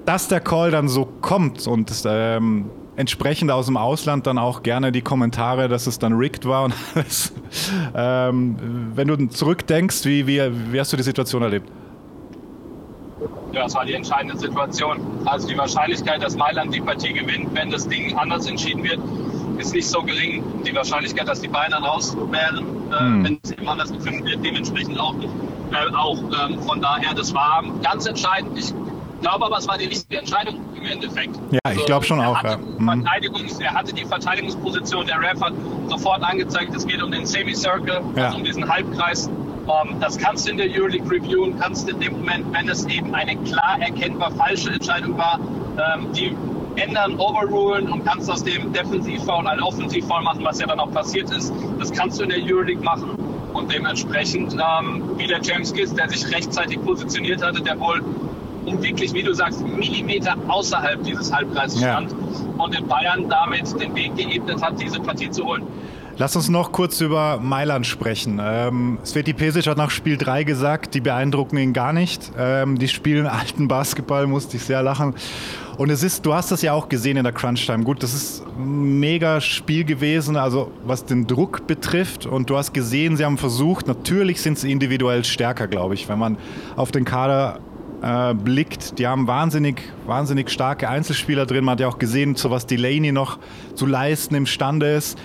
[0.07, 4.93] dass der Call dann so kommt und ähm, entsprechend aus dem Ausland dann auch gerne
[4.93, 7.33] die Kommentare, dass es dann rigged war und alles.
[7.95, 10.41] Ähm, wenn du zurückdenkst, wie, wie,
[10.73, 11.71] wie hast du die Situation erlebt?
[13.53, 15.01] Ja, das war die entscheidende Situation.
[15.25, 19.01] Also die Wahrscheinlichkeit, dass Mailand die Partie gewinnt, wenn das Ding anders entschieden wird,
[19.59, 20.43] ist nicht so gering.
[20.65, 23.25] Die Wahrscheinlichkeit, dass die Bayern dann raus wären, äh, hm.
[23.25, 25.15] wenn es eben anders gefunden wird, dementsprechend auch.
[25.73, 28.59] Äh, auch ähm, von daher, das war ganz entscheidend.
[28.59, 28.73] Ich
[29.21, 31.37] glaube aber, es war die richtige Entscheidung im Endeffekt.
[31.51, 32.43] Ja, ich also, glaube schon auch.
[32.43, 32.57] Ja.
[32.57, 33.07] Mhm.
[33.61, 35.53] Er hatte die Verteidigungsposition, der Ref hat
[35.89, 38.25] sofort angezeigt, es geht um den Semicircle, ja.
[38.25, 39.29] also um diesen Halbkreis.
[39.67, 42.87] Um, ähm, das kannst du in der Euroleague reviewen, kannst in dem Moment, wenn es
[42.87, 46.35] eben eine klar erkennbar falsche Entscheidung war, ähm, die
[46.77, 51.31] ändern, overrulen und kannst aus dem Defensivfoul ein Offensivfoul machen, was ja dann auch passiert
[51.31, 51.53] ist.
[51.79, 53.11] Das kannst du in der Euroleague machen.
[53.53, 58.01] Und dementsprechend, ähm, wie der James Giss, der sich rechtzeitig positioniert hatte, der wohl
[58.67, 61.93] und wirklich, wie du sagst, Millimeter außerhalb dieses Halbkreises ja.
[61.93, 62.15] stand
[62.59, 65.63] und in Bayern damit den Weg geebnet hat, diese Partie zu holen.
[66.21, 68.41] Lass uns noch kurz über Mailand sprechen.
[68.43, 72.33] Ähm, Sveti Pesic hat nach Spiel 3 gesagt, die beeindrucken ihn gar nicht.
[72.37, 75.15] Ähm, die spielen alten Basketball, musste ich sehr lachen.
[75.79, 77.85] Und es ist, du hast das ja auch gesehen in der Crunch-Time.
[77.85, 82.27] Gut, das ist ein mega Spiel gewesen, also was den Druck betrifft.
[82.27, 86.19] Und du hast gesehen, sie haben versucht, natürlich sind sie individuell stärker, glaube ich, wenn
[86.19, 86.37] man
[86.77, 87.61] auf den Kader
[88.03, 88.99] äh, blickt.
[88.99, 91.65] Die haben wahnsinnig, wahnsinnig starke Einzelspieler drin.
[91.65, 93.39] Man hat ja auch gesehen, zu was Delaney noch
[93.75, 95.19] zu leisten imstande ist.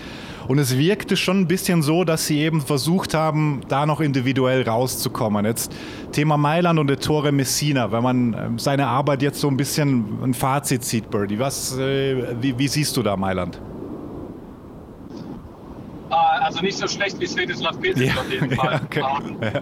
[0.47, 4.61] Und es wirkte schon ein bisschen so, dass sie eben versucht haben, da noch individuell
[4.61, 5.45] rauszukommen.
[5.45, 5.73] Jetzt
[6.11, 10.05] Thema Mailand und der Tore Messina, wenn man ähm, seine Arbeit jetzt so ein bisschen
[10.23, 11.39] ein Fazit zieht, Birdie.
[11.39, 13.59] Was, äh, wie, wie siehst du da Mailand?
[16.09, 18.73] Also nicht so schlecht wie Svetislav Pesic ja, auf jeden Fall.
[18.73, 19.01] Ja, okay.
[19.41, 19.61] ja.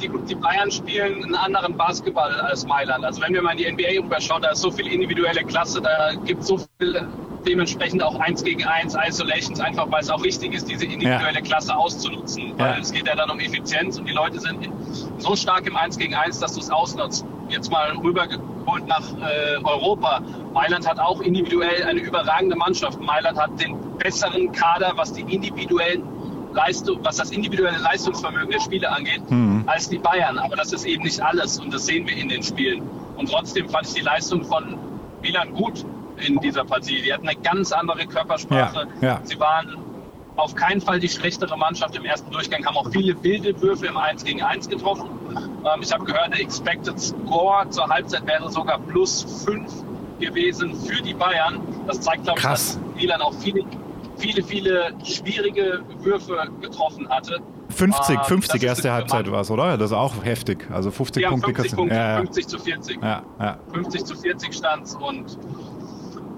[0.00, 3.04] die, die, Bayern spielen einen anderen Basketball als Mailand.
[3.04, 6.12] Also wenn wir mal in die NBA rüberschauen, da ist so viel individuelle Klasse, da
[6.24, 7.08] gibt es so viel
[7.46, 11.76] dementsprechend auch eins gegen eins Isolations, einfach weil es auch richtig ist, diese individuelle Klasse
[11.76, 12.54] auszunutzen.
[12.56, 14.68] Weil es geht ja dann um Effizienz und die Leute sind
[15.18, 17.24] so stark im Eins gegen eins, dass du es ausnutzt.
[17.48, 20.22] Jetzt mal rübergeholt nach äh, Europa.
[20.54, 23.00] Mailand hat auch individuell eine überragende Mannschaft.
[23.00, 26.02] Mailand hat den besseren Kader, was die individuellen
[26.52, 29.64] Leistung, was das individuelle Leistungsvermögen der Spieler angeht, mhm.
[29.66, 30.38] als die Bayern.
[30.38, 32.82] Aber das ist eben nicht alles und das sehen wir in den Spielen.
[33.16, 34.76] Und trotzdem fand ich die Leistung von
[35.22, 35.84] Milan gut
[36.18, 37.02] in dieser Partie.
[37.02, 38.86] Die hatten eine ganz andere Körpersprache.
[39.00, 39.20] Ja, ja.
[39.24, 39.78] Sie waren
[40.36, 43.96] auf keinen Fall die schlechtere Mannschaft im ersten Durchgang, haben auch viele wilde Würfe im
[43.96, 45.08] 1 gegen 1 getroffen.
[45.30, 49.72] Ähm, ich habe gehört, der Expected Score zur Halbzeit wäre sogar plus 5
[50.20, 51.60] gewesen für die Bayern.
[51.86, 53.64] Das zeigt, glaube ich, dass Milan auch viele
[54.24, 57.40] viele, viele schwierige Würfe getroffen hatte.
[57.68, 59.76] 50, 50 ähm, erste Halbzeit war es, oder?
[59.76, 60.66] Das ist auch heftig.
[60.70, 61.54] Also 50 ja, Punkte.
[61.54, 63.02] 50, Punkte ja, 50 zu 40.
[63.02, 63.58] Ja, ja.
[63.72, 65.38] 50 zu 40 stand und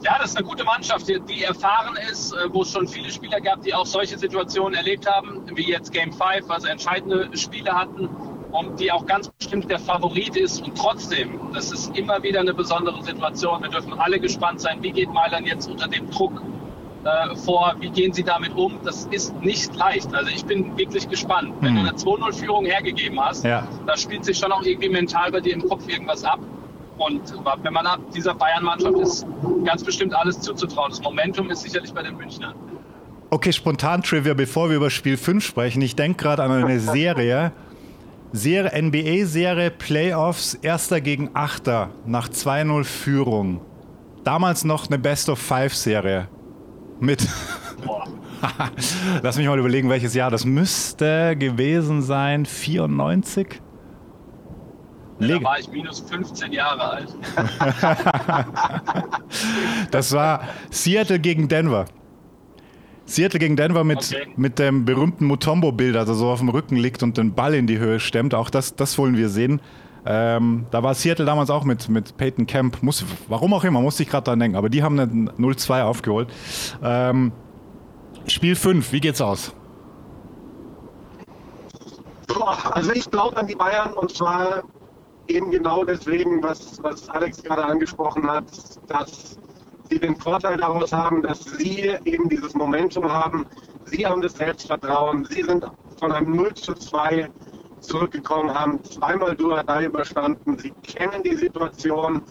[0.03, 3.11] ja, das ist eine gute Mannschaft, die, die erfahren ist, äh, wo es schon viele
[3.11, 7.72] Spieler gab, die auch solche Situationen erlebt haben, wie jetzt Game 5, also entscheidende Spiele
[7.72, 8.09] hatten
[8.53, 10.62] und die auch ganz bestimmt der Favorit ist.
[10.62, 13.62] Und trotzdem, das ist immer wieder eine besondere Situation.
[13.62, 16.42] Wir dürfen alle gespannt sein, wie geht Mailand jetzt unter dem Druck
[17.06, 18.78] äh, vor, wie gehen sie damit um.
[18.84, 20.12] Das ist nicht leicht.
[20.14, 21.54] Also ich bin wirklich gespannt.
[21.60, 21.76] Wenn mhm.
[21.76, 23.66] du eine 2-0-Führung hergegeben hast, ja.
[23.86, 26.40] da spielt sich schon auch irgendwie mental bei dir im Kopf irgendwas ab.
[26.98, 29.26] Und wenn man ab dieser Bayern-Mannschaft ist,
[29.64, 30.90] ganz bestimmt alles zuzutrauen.
[30.90, 32.54] Das Momentum ist sicherlich bei den Münchnern.
[33.30, 35.82] Okay, spontan Trivia, bevor wir über Spiel 5 sprechen.
[35.82, 37.52] Ich denke gerade an eine Serie.
[38.32, 43.60] Serie NBA-Serie Playoffs, erster gegen Achter nach 2-0 Führung.
[44.24, 46.28] Damals noch eine Best-of-Five-Serie.
[47.00, 47.26] Mit.
[49.22, 50.30] Lass mich mal überlegen, welches Jahr.
[50.30, 53.61] Das müsste gewesen sein 94.
[55.18, 57.14] Ja, da war ich minus 15 Jahre alt.
[59.90, 61.87] das war Seattle gegen Denver.
[63.06, 64.26] Seattle gegen Denver mit, okay.
[64.37, 67.78] mit dem berühmten Mutombo-Bild, also so auf dem Rücken liegt und den Ball in die
[67.78, 68.35] Höhe stemmt.
[68.35, 69.61] Auch das, das wollen wir sehen.
[70.06, 72.82] Ähm, da war Seattle damals auch mit, mit Peyton Camp.
[72.82, 74.56] Muss, warum auch immer, musste ich gerade dran denken.
[74.56, 76.28] Aber die haben eine 0-2 aufgeholt.
[76.82, 77.32] Ähm,
[78.28, 79.52] Spiel 5, wie geht's aus?
[82.70, 84.62] Also ich glaube an die Bayern und zwar
[85.28, 88.44] eben genau deswegen, was, was Alex gerade angesprochen hat,
[88.88, 89.38] dass
[89.88, 93.46] sie den Vorteil daraus haben, dass sie eben dieses Momentum haben.
[93.86, 95.26] Sie haben das Selbstvertrauen.
[95.30, 95.64] Sie sind
[95.98, 97.28] von einem 0 zu 2
[97.80, 100.58] zurückgekommen, haben zweimal Duradei überstanden.
[100.58, 102.22] Sie kennen die Situation.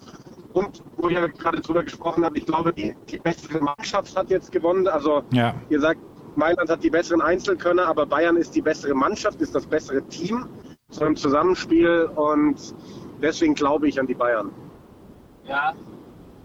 [0.54, 4.52] Und wo ihr gerade drüber gesprochen habt, ich glaube, die, die bessere Mannschaft hat jetzt
[4.52, 4.88] gewonnen.
[4.88, 5.54] Also ja.
[5.70, 6.00] ihr sagt,
[6.38, 10.48] Mailand hat die besseren Einzelkönner, aber Bayern ist die bessere Mannschaft, ist das bessere Team
[10.90, 12.74] so im Zusammenspiel und
[13.22, 14.52] deswegen glaube ich an die Bayern.
[15.46, 15.74] Ja,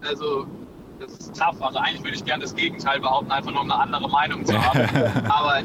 [0.07, 0.45] also
[0.99, 1.61] das ist tough.
[1.61, 4.53] Also eigentlich würde ich gerne das Gegenteil behaupten, einfach nur um eine andere Meinung zu
[4.53, 5.25] haben.
[5.29, 5.61] Aber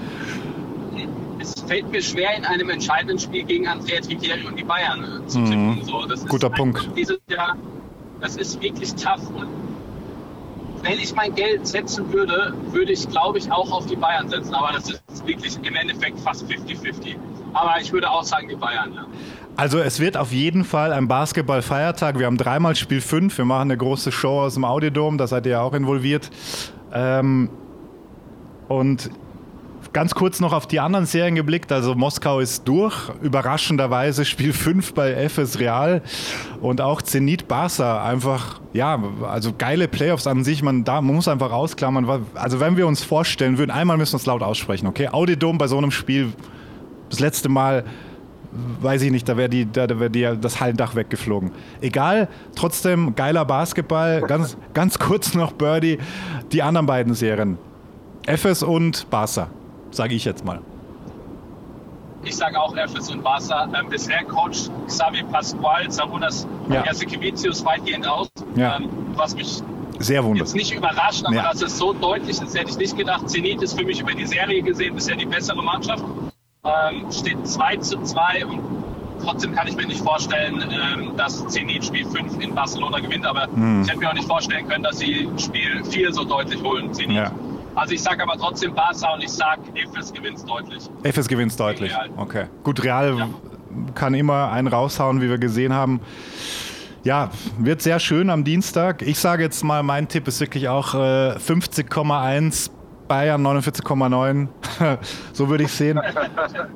[1.47, 5.27] es fällt mir schwer, in einem entscheidenden Spiel gegen Andrea Trigieri und die Bayern äh,
[5.27, 5.77] zu tippen.
[5.77, 5.85] Mhm.
[5.85, 6.89] So, das Guter Punkt.
[6.97, 7.57] Dieses Jahr,
[8.21, 9.29] das ist wirklich tough.
[9.35, 9.49] Und
[10.83, 14.55] wenn ich mein Geld setzen würde, würde ich, glaube ich, auch auf die Bayern setzen.
[14.55, 17.17] Aber das ist wirklich im Endeffekt fast 50-50.
[17.53, 18.93] Aber ich würde auch sagen, die Bayern.
[18.95, 19.07] Ja.
[19.57, 22.19] Also es wird auf jeden Fall ein Basketball-Feiertag.
[22.19, 23.39] Wir haben dreimal Spiel 5.
[23.39, 25.17] Wir machen eine große Show aus dem Audiodom.
[25.17, 26.31] Da seid ihr ja auch involviert.
[26.93, 27.49] Ähm,
[28.69, 29.11] und
[29.93, 31.73] ganz kurz noch auf die anderen Serien geblickt.
[31.73, 32.95] Also Moskau ist durch.
[33.23, 36.03] Überraschenderweise Spiel 5 bei FS Real.
[36.61, 38.05] Und auch Zenit Barca.
[38.05, 40.63] Einfach, ja, also geile Playoffs an sich.
[40.63, 42.07] Man, da, man muss einfach ausklammern.
[42.35, 45.09] Also wenn wir uns vorstellen würden, einmal müssen wir es laut aussprechen, okay?
[45.09, 46.33] Audiodom bei so einem Spiel
[47.09, 47.85] das letzte Mal
[48.81, 51.51] weiß ich nicht, da wäre die, da, da wär die, das Hallendach weggeflogen.
[51.81, 54.23] Egal, trotzdem geiler Basketball.
[54.23, 55.99] Ganz, ganz kurz noch Birdie.
[56.53, 57.59] Die anderen beiden Serien.
[58.27, 59.49] FS und Barca,
[59.97, 60.61] sage ich jetzt mal.
[62.25, 63.69] Ich sage auch FS und Barca.
[63.79, 66.85] Ähm, bisher Coach Xavi Pascual, Sarunas ja.
[66.85, 68.29] Jasikevicius weitgehend aus.
[68.57, 68.77] Ja.
[68.77, 69.63] Ähm, was mich
[69.99, 70.49] sehr wundert.
[70.49, 71.51] Jetzt nicht überrascht, aber ja.
[71.53, 73.31] das ist so deutlich, das hätte ich nicht gedacht.
[73.31, 76.05] Zenit ist für mich über die Serie gesehen bisher die bessere Mannschaft
[76.67, 78.61] ähm, steht 2 zu 2 und
[79.23, 83.47] trotzdem kann ich mir nicht vorstellen, ähm, dass Zenit Spiel 5 in Barcelona gewinnt, aber
[83.47, 83.83] hm.
[83.83, 87.17] ich hätte mir auch nicht vorstellen können, dass sie Spiel 4 so deutlich holen, Zenit.
[87.17, 87.31] Ja.
[87.77, 90.89] Also ich sage aber trotzdem Barca und ich sage, Efes gewinnt deutlich.
[91.03, 92.47] Efes gewinnt deutlich, okay.
[92.65, 93.29] Gut, Real ja.
[93.95, 96.01] kann immer einen raushauen, wie wir gesehen haben.
[97.05, 99.03] Ja, wird sehr schön am Dienstag.
[99.03, 102.71] Ich sage jetzt mal, mein Tipp ist wirklich auch äh, 50,1
[103.07, 104.49] Bayern 49,9.
[105.35, 106.01] so würde ich sehen.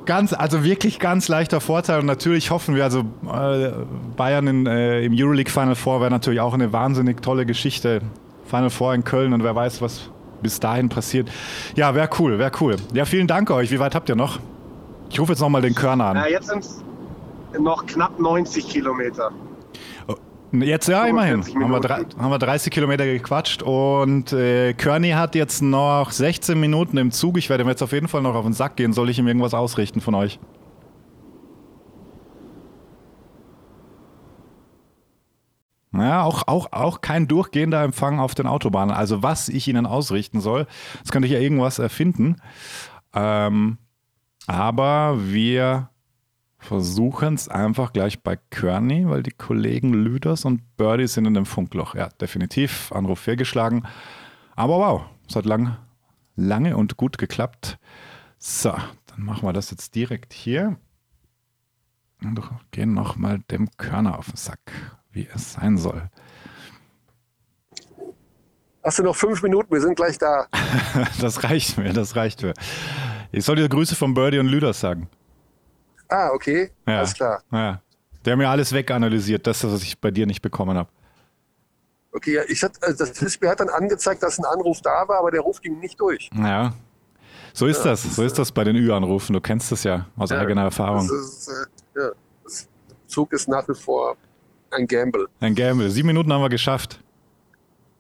[0.04, 2.00] Ganz, also wirklich ganz leichter Vorteil.
[2.00, 3.72] Und natürlich hoffen wir, also äh,
[4.16, 8.02] Bayern in, äh, im Euroleague Final Four wäre natürlich auch eine wahnsinnig tolle Geschichte.
[8.44, 10.10] Final Four in Köln und wer weiß, was
[10.42, 11.30] bis dahin passiert.
[11.76, 12.76] Ja, wäre cool, wäre cool.
[12.92, 13.70] Ja, vielen Dank euch.
[13.70, 14.38] Wie weit habt ihr noch?
[15.10, 16.16] Ich rufe jetzt nochmal den Körner an.
[16.16, 16.82] Ja, jetzt sind es
[17.58, 19.30] noch knapp 90 Kilometer.
[20.52, 21.44] Jetzt ja, immerhin.
[21.44, 26.96] Haben wir, haben wir 30 Kilometer gequatscht und äh, Kearney hat jetzt noch 16 Minuten
[26.96, 27.38] im Zug.
[27.38, 28.92] Ich werde ihm jetzt auf jeden Fall noch auf den Sack gehen.
[28.92, 30.40] Soll ich ihm irgendwas ausrichten von euch?
[35.92, 38.94] Ja, auch, auch, auch kein durchgehender Empfang auf den Autobahnen.
[38.94, 40.66] Also was ich Ihnen ausrichten soll,
[41.02, 42.36] das könnte ich ja irgendwas erfinden.
[43.12, 43.78] Ähm,
[44.46, 45.90] aber wir
[46.58, 51.46] versuchen es einfach gleich bei Kearney, weil die Kollegen Lüders und Birdie sind in dem
[51.46, 51.94] Funkloch.
[51.94, 52.92] Ja, definitiv.
[52.92, 53.86] Anruf fehlgeschlagen.
[54.54, 55.76] Aber wow, es hat lang,
[56.36, 57.78] lange und gut geklappt.
[58.38, 58.72] So,
[59.06, 60.76] dann machen wir das jetzt direkt hier.
[62.22, 66.08] Und gehen nochmal dem Körner auf den Sack, wie es sein soll.
[68.82, 69.72] Hast du noch fünf Minuten?
[69.72, 70.46] Wir sind gleich da.
[71.20, 72.54] das reicht mir, das reicht mir.
[73.30, 75.08] Ich soll dir Grüße von Birdie und Lüders sagen.
[76.08, 76.70] Ah, okay.
[76.86, 76.98] Ja.
[76.98, 77.42] Alles klar.
[77.52, 77.82] Ja.
[78.24, 80.88] Der hat mir alles weganalysiert, das, was ich bei dir nicht bekommen habe.
[82.12, 85.20] Okay, ja, ich hatte, also das Display hat dann angezeigt, dass ein Anruf da war,
[85.20, 86.28] aber der Ruf ging nicht durch.
[86.34, 86.72] Ja.
[87.52, 89.32] So ist ja, das, so ist das bei den Ü-Anrufen.
[89.32, 91.08] Du kennst das ja aus ja, eigener Erfahrung.
[91.08, 92.10] Ist, äh, ja,
[92.42, 92.68] das
[93.06, 94.16] Zug ist nach wie vor
[94.70, 95.26] ein Gamble.
[95.40, 95.90] Ein Gamble.
[95.90, 97.00] Sieben Minuten haben wir geschafft.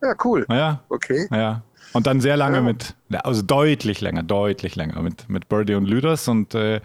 [0.02, 0.46] Ja, cool.
[0.48, 0.82] Ja.
[0.88, 1.26] Okay.
[1.30, 1.62] Ja.
[1.92, 2.62] Und dann sehr lange ja.
[2.62, 6.80] mit, also deutlich länger, deutlich länger mit, mit Birdie und Lüders und äh,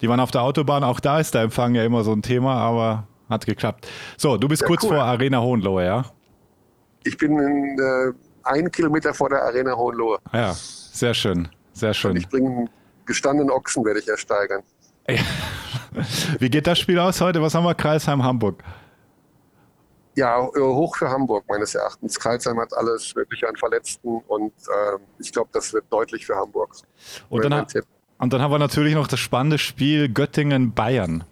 [0.00, 0.84] die waren auf der Autobahn.
[0.84, 3.86] Auch da ist der Empfang ja immer so ein Thema, aber hat geklappt.
[4.16, 4.90] So, du bist ja, kurz cool.
[4.90, 6.04] vor Arena Hohenlohe, ja?
[7.04, 8.12] Ich bin in, äh,
[8.44, 10.18] einen Kilometer vor der Arena Hohenlohe.
[10.32, 12.12] Ja, sehr schön, sehr schön.
[12.12, 12.68] Und ich bringe
[13.04, 14.62] gestandenen Ochsen, werde ich ersteigern.
[16.38, 17.40] Wie geht das Spiel aus heute?
[17.42, 17.74] Was haben wir?
[17.74, 18.62] Kreisheim, Hamburg.
[20.14, 22.18] Ja, äh, hoch für Hamburg meines Erachtens.
[22.18, 26.74] Kreisheim hat alles Mögliche an Verletzten und äh, ich glaube, das wird deutlich für Hamburg.
[27.28, 27.66] Und dann,
[28.18, 31.24] und dann haben wir natürlich noch das spannende Spiel Göttingen-Bayern.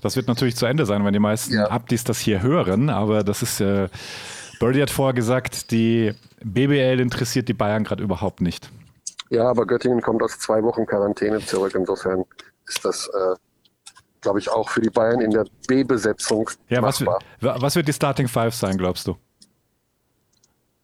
[0.00, 1.66] Das wird natürlich zu Ende sein, wenn die meisten ja.
[1.66, 3.88] Abdis das hier hören, aber das ist, äh,
[4.58, 8.70] Birdie hat vorher gesagt, die BBL interessiert die Bayern gerade überhaupt nicht.
[9.30, 12.24] Ja, aber Göttingen kommt aus zwei Wochen Quarantäne zurück, insofern
[12.66, 13.36] ist das, äh,
[14.20, 17.18] glaube ich, auch für die Bayern in der B-Besetzung ja, machbar.
[17.40, 19.16] Was, was wird die Starting Five sein, glaubst du?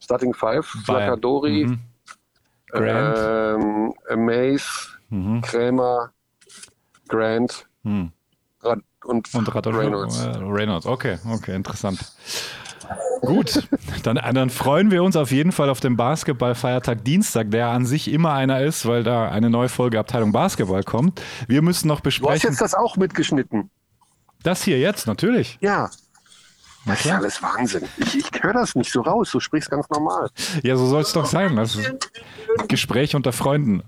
[0.01, 1.81] Starting Five, Flacadori, mhm.
[2.75, 5.41] ähm, Mace, mhm.
[5.41, 6.13] Krämer,
[7.09, 8.13] Grant, mhm
[9.07, 10.25] und, und Reynolds.
[10.25, 12.01] Äh, Reynolds, okay, okay, interessant.
[13.23, 13.69] Gut,
[14.03, 18.13] dann, dann, freuen wir uns auf jeden Fall auf den Basketballfeiertag Dienstag, der an sich
[18.13, 21.21] immer einer ist, weil da eine neue Folge Abteilung Basketball kommt.
[21.49, 22.33] Wir müssen noch besprechen.
[22.33, 23.71] Du hast jetzt das auch mitgeschnitten.
[24.43, 25.59] Das hier jetzt, natürlich.
[25.61, 25.91] Ja.
[26.87, 27.89] Das ist alles Wahnsinn.
[27.97, 29.31] Ich, ich höre das nicht so raus.
[29.33, 30.31] Du sprichst ganz normal.
[30.63, 31.57] Ja, so soll es doch sein.
[31.57, 31.77] Das
[32.69, 33.83] Gespräch unter Freunden.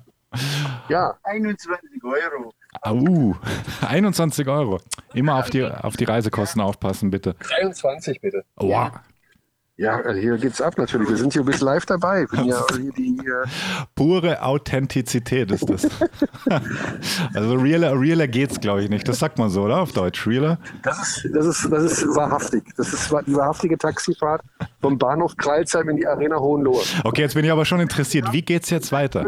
[0.88, 1.16] Ja.
[1.22, 2.53] 21 Euro.
[2.83, 3.35] Au,
[3.89, 4.81] 21 Euro.
[5.15, 7.35] Immer auf die, auf die Reisekosten aufpassen, bitte.
[7.41, 8.45] 23 bitte.
[8.57, 8.93] Wow.
[9.81, 11.09] Ja, hier geht's ab natürlich.
[11.09, 12.27] Wir sind hier bis live dabei.
[12.43, 13.47] Ja die, äh
[13.95, 15.87] Pure Authentizität ist das.
[17.35, 19.07] also realer, realer geht's, glaube ich, nicht.
[19.07, 19.81] Das sagt man so, oder?
[19.81, 20.27] Auf Deutsch.
[20.27, 20.59] Realer?
[20.83, 22.65] Das ist, das ist, das ist wahrhaftig.
[22.77, 24.43] Das ist die wahrhaftige Taxifahrt
[24.81, 26.83] vom Bahnhof Kreilsheim in die Arena Hohenlohe.
[27.05, 28.33] Okay, jetzt bin ich aber schon interessiert.
[28.33, 29.27] Wie geht's jetzt weiter?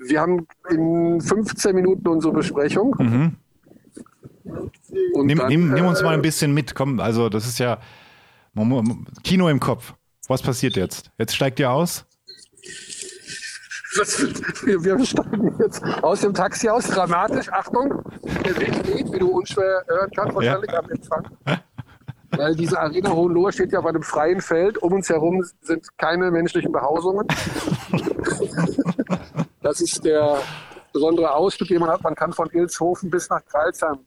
[0.00, 2.94] Wir haben in 15 Minuten unsere Besprechung.
[2.98, 3.36] Mhm.
[5.14, 6.74] Nimm, dann, nimm, nimm, uns mal ein äh, bisschen mit.
[6.74, 7.78] Komm, also das ist ja
[9.22, 9.94] Kino im Kopf.
[10.28, 11.10] Was passiert jetzt?
[11.18, 12.06] Jetzt steigt ihr aus?
[14.64, 16.86] wir, wir, steigen jetzt aus dem Taxi aus.
[16.86, 17.48] Dramatisch.
[17.52, 18.02] Achtung,
[18.44, 20.78] der Weg steht, wie du unschwer hören kannst, wahrscheinlich ja.
[20.78, 21.28] am Empfang.
[22.36, 24.78] Weil diese Arena Hohenlohe steht ja bei einem freien Feld.
[24.78, 27.26] Um uns herum sind keine menschlichen Behausungen.
[29.62, 30.38] Das ist der
[30.92, 32.02] besondere Ausblick, den man hat.
[32.02, 33.98] Man kann von Ilshofen bis nach Kreilsheim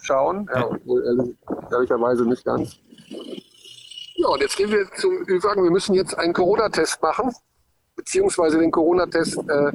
[0.00, 0.48] schauen.
[0.54, 1.34] Ja, obwohl,
[1.70, 2.76] ehrlicherweise nicht ganz.
[4.16, 5.62] Ja, und jetzt gehen wir zum Ü-Wagen.
[5.62, 7.32] Wir müssen jetzt einen Corona-Test machen,
[7.94, 9.72] beziehungsweise den Corona-Test äh,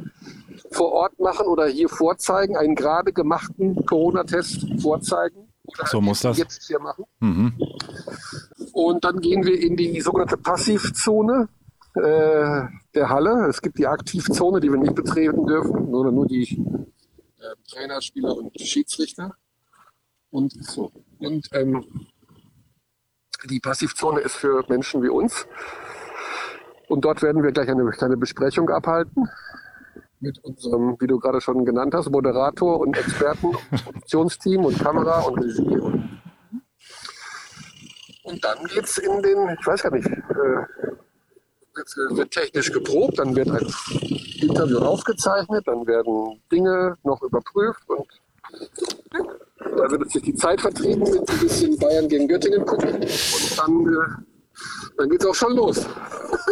[0.71, 5.52] vor Ort machen oder hier vorzeigen, einen gerade gemachten Corona-Test vorzeigen.
[5.85, 6.37] So muss das.
[6.37, 7.05] Jetzt hier machen.
[7.19, 7.53] Mhm.
[8.71, 11.47] Und dann gehen wir in die sogenannte Passivzone
[11.95, 12.61] äh,
[12.95, 13.47] der Halle.
[13.47, 16.57] Es gibt die Aktivzone, die wir nicht betreten dürfen, sondern nur die
[17.39, 19.35] äh, Trainer, Spieler und Schiedsrichter.
[20.31, 20.91] Und so.
[21.19, 21.85] Und ähm,
[23.49, 25.45] die Passivzone ist für Menschen wie uns.
[26.87, 29.29] Und dort werden wir gleich eine kleine Besprechung abhalten
[30.23, 33.51] mit unserem, wie du gerade schon genannt hast, Moderator und Experten,
[33.83, 35.77] Produktionsteam und Kamera und Regie.
[35.77, 36.21] Und,
[38.23, 40.65] und dann geht's in den, ich weiß gar nicht, äh,
[42.15, 43.67] wird technisch geprobt, dann wird ein
[44.41, 48.07] Interview aufgezeichnet, dann werden Dinge noch überprüft und
[49.59, 53.87] da wird sich die Zeit vertrieben mit ein bisschen Bayern gegen Göttingen gucken und dann,
[53.87, 55.85] äh, dann geht's auch schon los.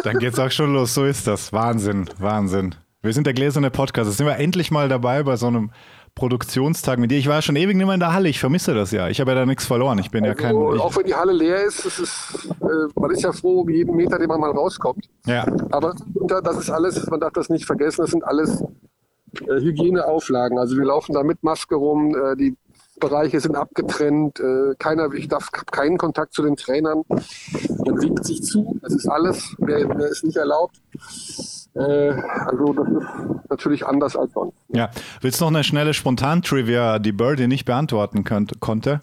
[0.04, 1.54] Dann geht's auch schon los, so ist das.
[1.54, 2.76] Wahnsinn, Wahnsinn.
[3.04, 4.08] Wir sind der gläserne Podcast.
[4.08, 5.72] Jetzt sind wir endlich mal dabei bei so einem
[6.14, 7.18] Produktionstag mit dir.
[7.18, 8.30] Ich war ja schon ewig nicht mehr in der Halle.
[8.30, 9.10] Ich vermisse das ja.
[9.10, 9.98] Ich habe ja da nichts verloren.
[9.98, 10.56] Ich bin also, ja kein.
[10.56, 14.20] Auch wenn die Halle leer ist, ist äh, man ist ja froh um jeden Meter,
[14.20, 15.10] den man mal rauskommt.
[15.26, 15.48] Ja.
[15.72, 15.96] Aber
[16.44, 18.62] das ist alles, man darf das nicht vergessen, das sind alles
[19.48, 20.60] äh, Hygieneauflagen.
[20.60, 22.56] Also wir laufen da mit Maske rum, äh, die
[23.00, 27.02] Bereiche sind abgetrennt, äh, keiner, ich darf keinen Kontakt zu den Trainern.
[27.08, 29.80] Man wiegt sich zu, das ist alles, mehr
[30.12, 30.80] ist nicht erlaubt.
[31.74, 34.56] Äh, also das ist natürlich anders als sonst.
[34.70, 34.90] Ja,
[35.22, 39.00] willst du noch eine schnelle Spontan-Trivia, die Birdie nicht beantworten könnt, konnte?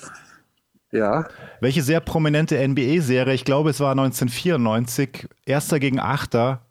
[0.90, 1.26] Ja.
[1.60, 6.62] Welche sehr prominente NBA-Serie, ich glaube es war 1994, Erster gegen Achter,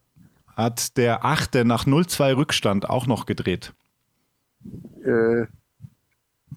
[0.56, 3.74] hat der Achte nach 0-2 Rückstand auch noch gedreht?
[5.04, 5.46] Äh,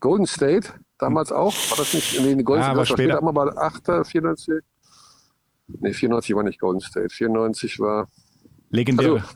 [0.00, 0.68] Golden State,
[0.98, 2.18] damals auch, war das nicht?
[2.20, 4.62] Nee, Golden ja, State aber später, später mal Achter, 94.
[5.80, 7.10] Nee, 94 war nicht Golden State.
[7.10, 8.08] 94 war.
[8.70, 9.16] Legendäre.
[9.16, 9.26] Also,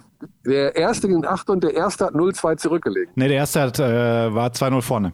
[0.47, 3.17] der erste ging 8 und der erste hat 0-2 zurückgelegt.
[3.17, 5.13] Ne, der erste hat, äh, war 2-0 vorne.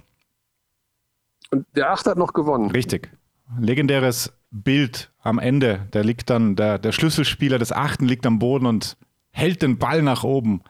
[1.51, 2.71] Und der achte hat noch gewonnen.
[2.71, 3.11] Richtig.
[3.59, 5.89] Legendäres Bild am Ende.
[5.91, 8.97] Da liegt dann der, der Schlüsselspieler des achten liegt am Boden und
[9.31, 10.63] hält den Ball nach oben.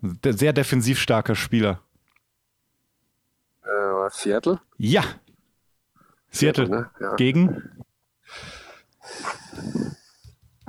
[0.00, 1.80] Der sehr defensiv starker Spieler.
[3.62, 4.60] Äh, Seattle?
[4.78, 5.02] Ja.
[6.30, 6.66] Seattle.
[6.66, 6.90] Seattle, ne?
[7.00, 7.16] Ja.
[7.16, 7.62] Gegen?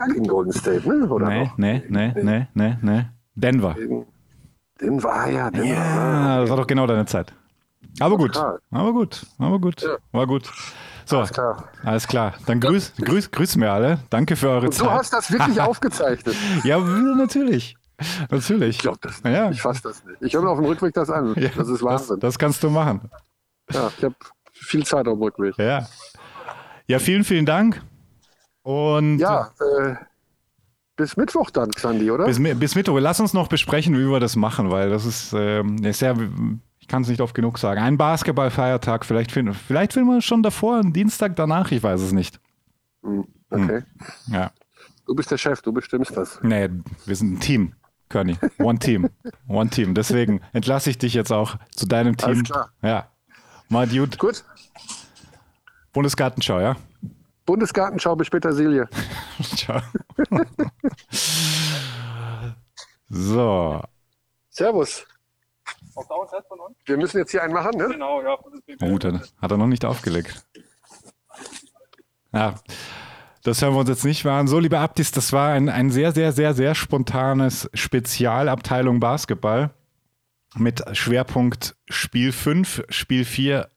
[0.07, 1.07] Gegen Golden State, ne?
[1.07, 1.57] Oder Nee, noch?
[1.57, 3.05] nee, nee, nee, nee, nee.
[3.35, 3.73] Denver.
[3.75, 4.05] Gegen
[4.79, 5.67] Denver, ah ja, Denver.
[5.67, 7.33] Ja, das war doch genau deine Zeit.
[7.99, 8.35] Aber gut,
[8.71, 9.97] aber gut, aber gut, Ja.
[10.11, 10.49] war gut.
[11.05, 11.63] So, Alles klar.
[11.83, 12.33] alles klar.
[12.45, 13.99] Dann grüß, grüß, grüß mir alle.
[14.09, 14.89] Danke für eure Und du Zeit.
[14.91, 16.35] hast das wirklich aufgezeichnet.
[16.63, 17.75] Ja, natürlich.
[18.29, 18.77] Natürlich.
[18.77, 19.33] Ich glaube das nicht.
[19.33, 19.49] Ja.
[19.51, 20.21] Ich fasse das nicht.
[20.21, 21.33] Ich höre mir auf dem Rückweg das an.
[21.37, 22.19] Ja, das ist Das, Wahnsinn.
[22.19, 23.09] das kannst du machen.
[23.71, 24.15] ja, ich habe
[24.53, 25.57] viel Zeit auf dem Rückweg.
[25.57, 25.85] Ja.
[26.87, 27.81] Ja, vielen, vielen Dank.
[28.63, 29.95] Und Ja, äh,
[30.95, 32.25] bis Mittwoch dann, Xandi, oder?
[32.25, 32.99] bis, bis Mittwoch.
[32.99, 36.15] Lass uns noch besprechen, wie wir das machen, weil das ist, ist ja,
[36.79, 37.81] ich kann es nicht oft genug sagen.
[37.81, 42.11] Ein Basketballfeiertag, vielleicht finden, vielleicht finden wir schon davor, einen Dienstag danach, ich weiß es
[42.11, 42.39] nicht.
[43.03, 43.81] Hm, okay.
[44.27, 44.51] Ja.
[45.07, 46.39] Du bist der Chef, du bestimmst das.
[46.43, 46.69] Nee,
[47.05, 47.73] wir sind ein Team,
[48.09, 48.37] Körny.
[48.59, 49.09] One Team.
[49.47, 49.95] One Team.
[49.95, 52.29] Deswegen entlasse ich dich jetzt auch zu deinem Team.
[52.29, 52.69] Alles klar.
[52.83, 53.07] Ja.
[53.69, 54.19] Mal gut.
[54.19, 54.43] Gut.
[55.93, 56.75] Bundesgartenschau, ja?
[57.45, 58.87] Bundesgartenschau bis Petersilie.
[59.55, 59.81] Ciao.
[63.09, 63.81] so.
[64.49, 65.05] Servus.
[65.95, 66.77] Auf Dauerzeit von uns?
[66.85, 67.87] Wir müssen jetzt hier einen machen, ne?
[67.89, 68.37] Genau, ja.
[68.81, 70.45] Oh, dann hat er noch nicht aufgelegt.
[72.33, 72.55] Ja,
[73.43, 74.47] das hören wir uns jetzt nicht mehr an.
[74.47, 79.71] So, liebe Abdis, das war ein, ein sehr, sehr, sehr, sehr spontanes Spezialabteilung Basketball
[80.55, 83.69] mit Schwerpunkt Spiel 5, Spiel 4.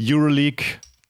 [0.00, 0.64] Euroleague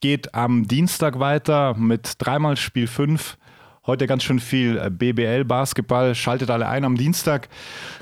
[0.05, 3.39] geht am Dienstag weiter mit dreimal Spiel 5.
[3.87, 6.15] Heute ganz schön viel äh, BBL-Basketball.
[6.15, 7.49] Schaltet alle ein am Dienstag.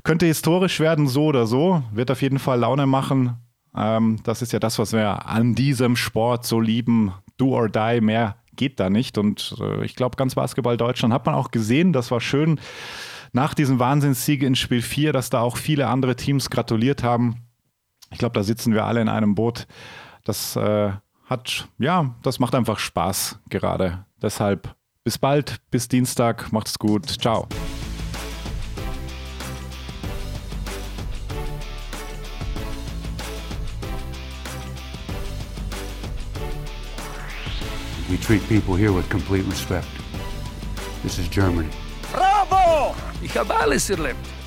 [0.03, 1.85] Könnte historisch werden, so oder so.
[1.93, 3.37] Wird auf jeden Fall Laune machen.
[3.77, 7.13] Ähm, das ist ja das, was wir an diesem Sport so lieben.
[7.37, 9.17] Do or die, mehr geht da nicht.
[9.17, 11.93] Und äh, ich glaube, ganz Basketball Deutschland hat man auch gesehen.
[11.93, 12.59] Das war schön.
[13.33, 17.37] Nach diesem Wahnsinnssieg in Spiel 4, dass da auch viele andere Teams gratuliert haben.
[18.11, 19.69] Ich glaube, da sitzen wir alle in einem Boot.
[20.25, 20.91] Das äh,
[21.33, 24.05] hat, ja, das macht einfach Spaß gerade.
[24.21, 27.49] Deshalb bis bald, bis Dienstag, macht's gut, ciao.
[38.09, 39.87] We treat people here with complete respect.
[41.03, 41.71] This is Germany.
[42.13, 42.95] Bravo!
[43.23, 44.42] Ich habe alles erlebt.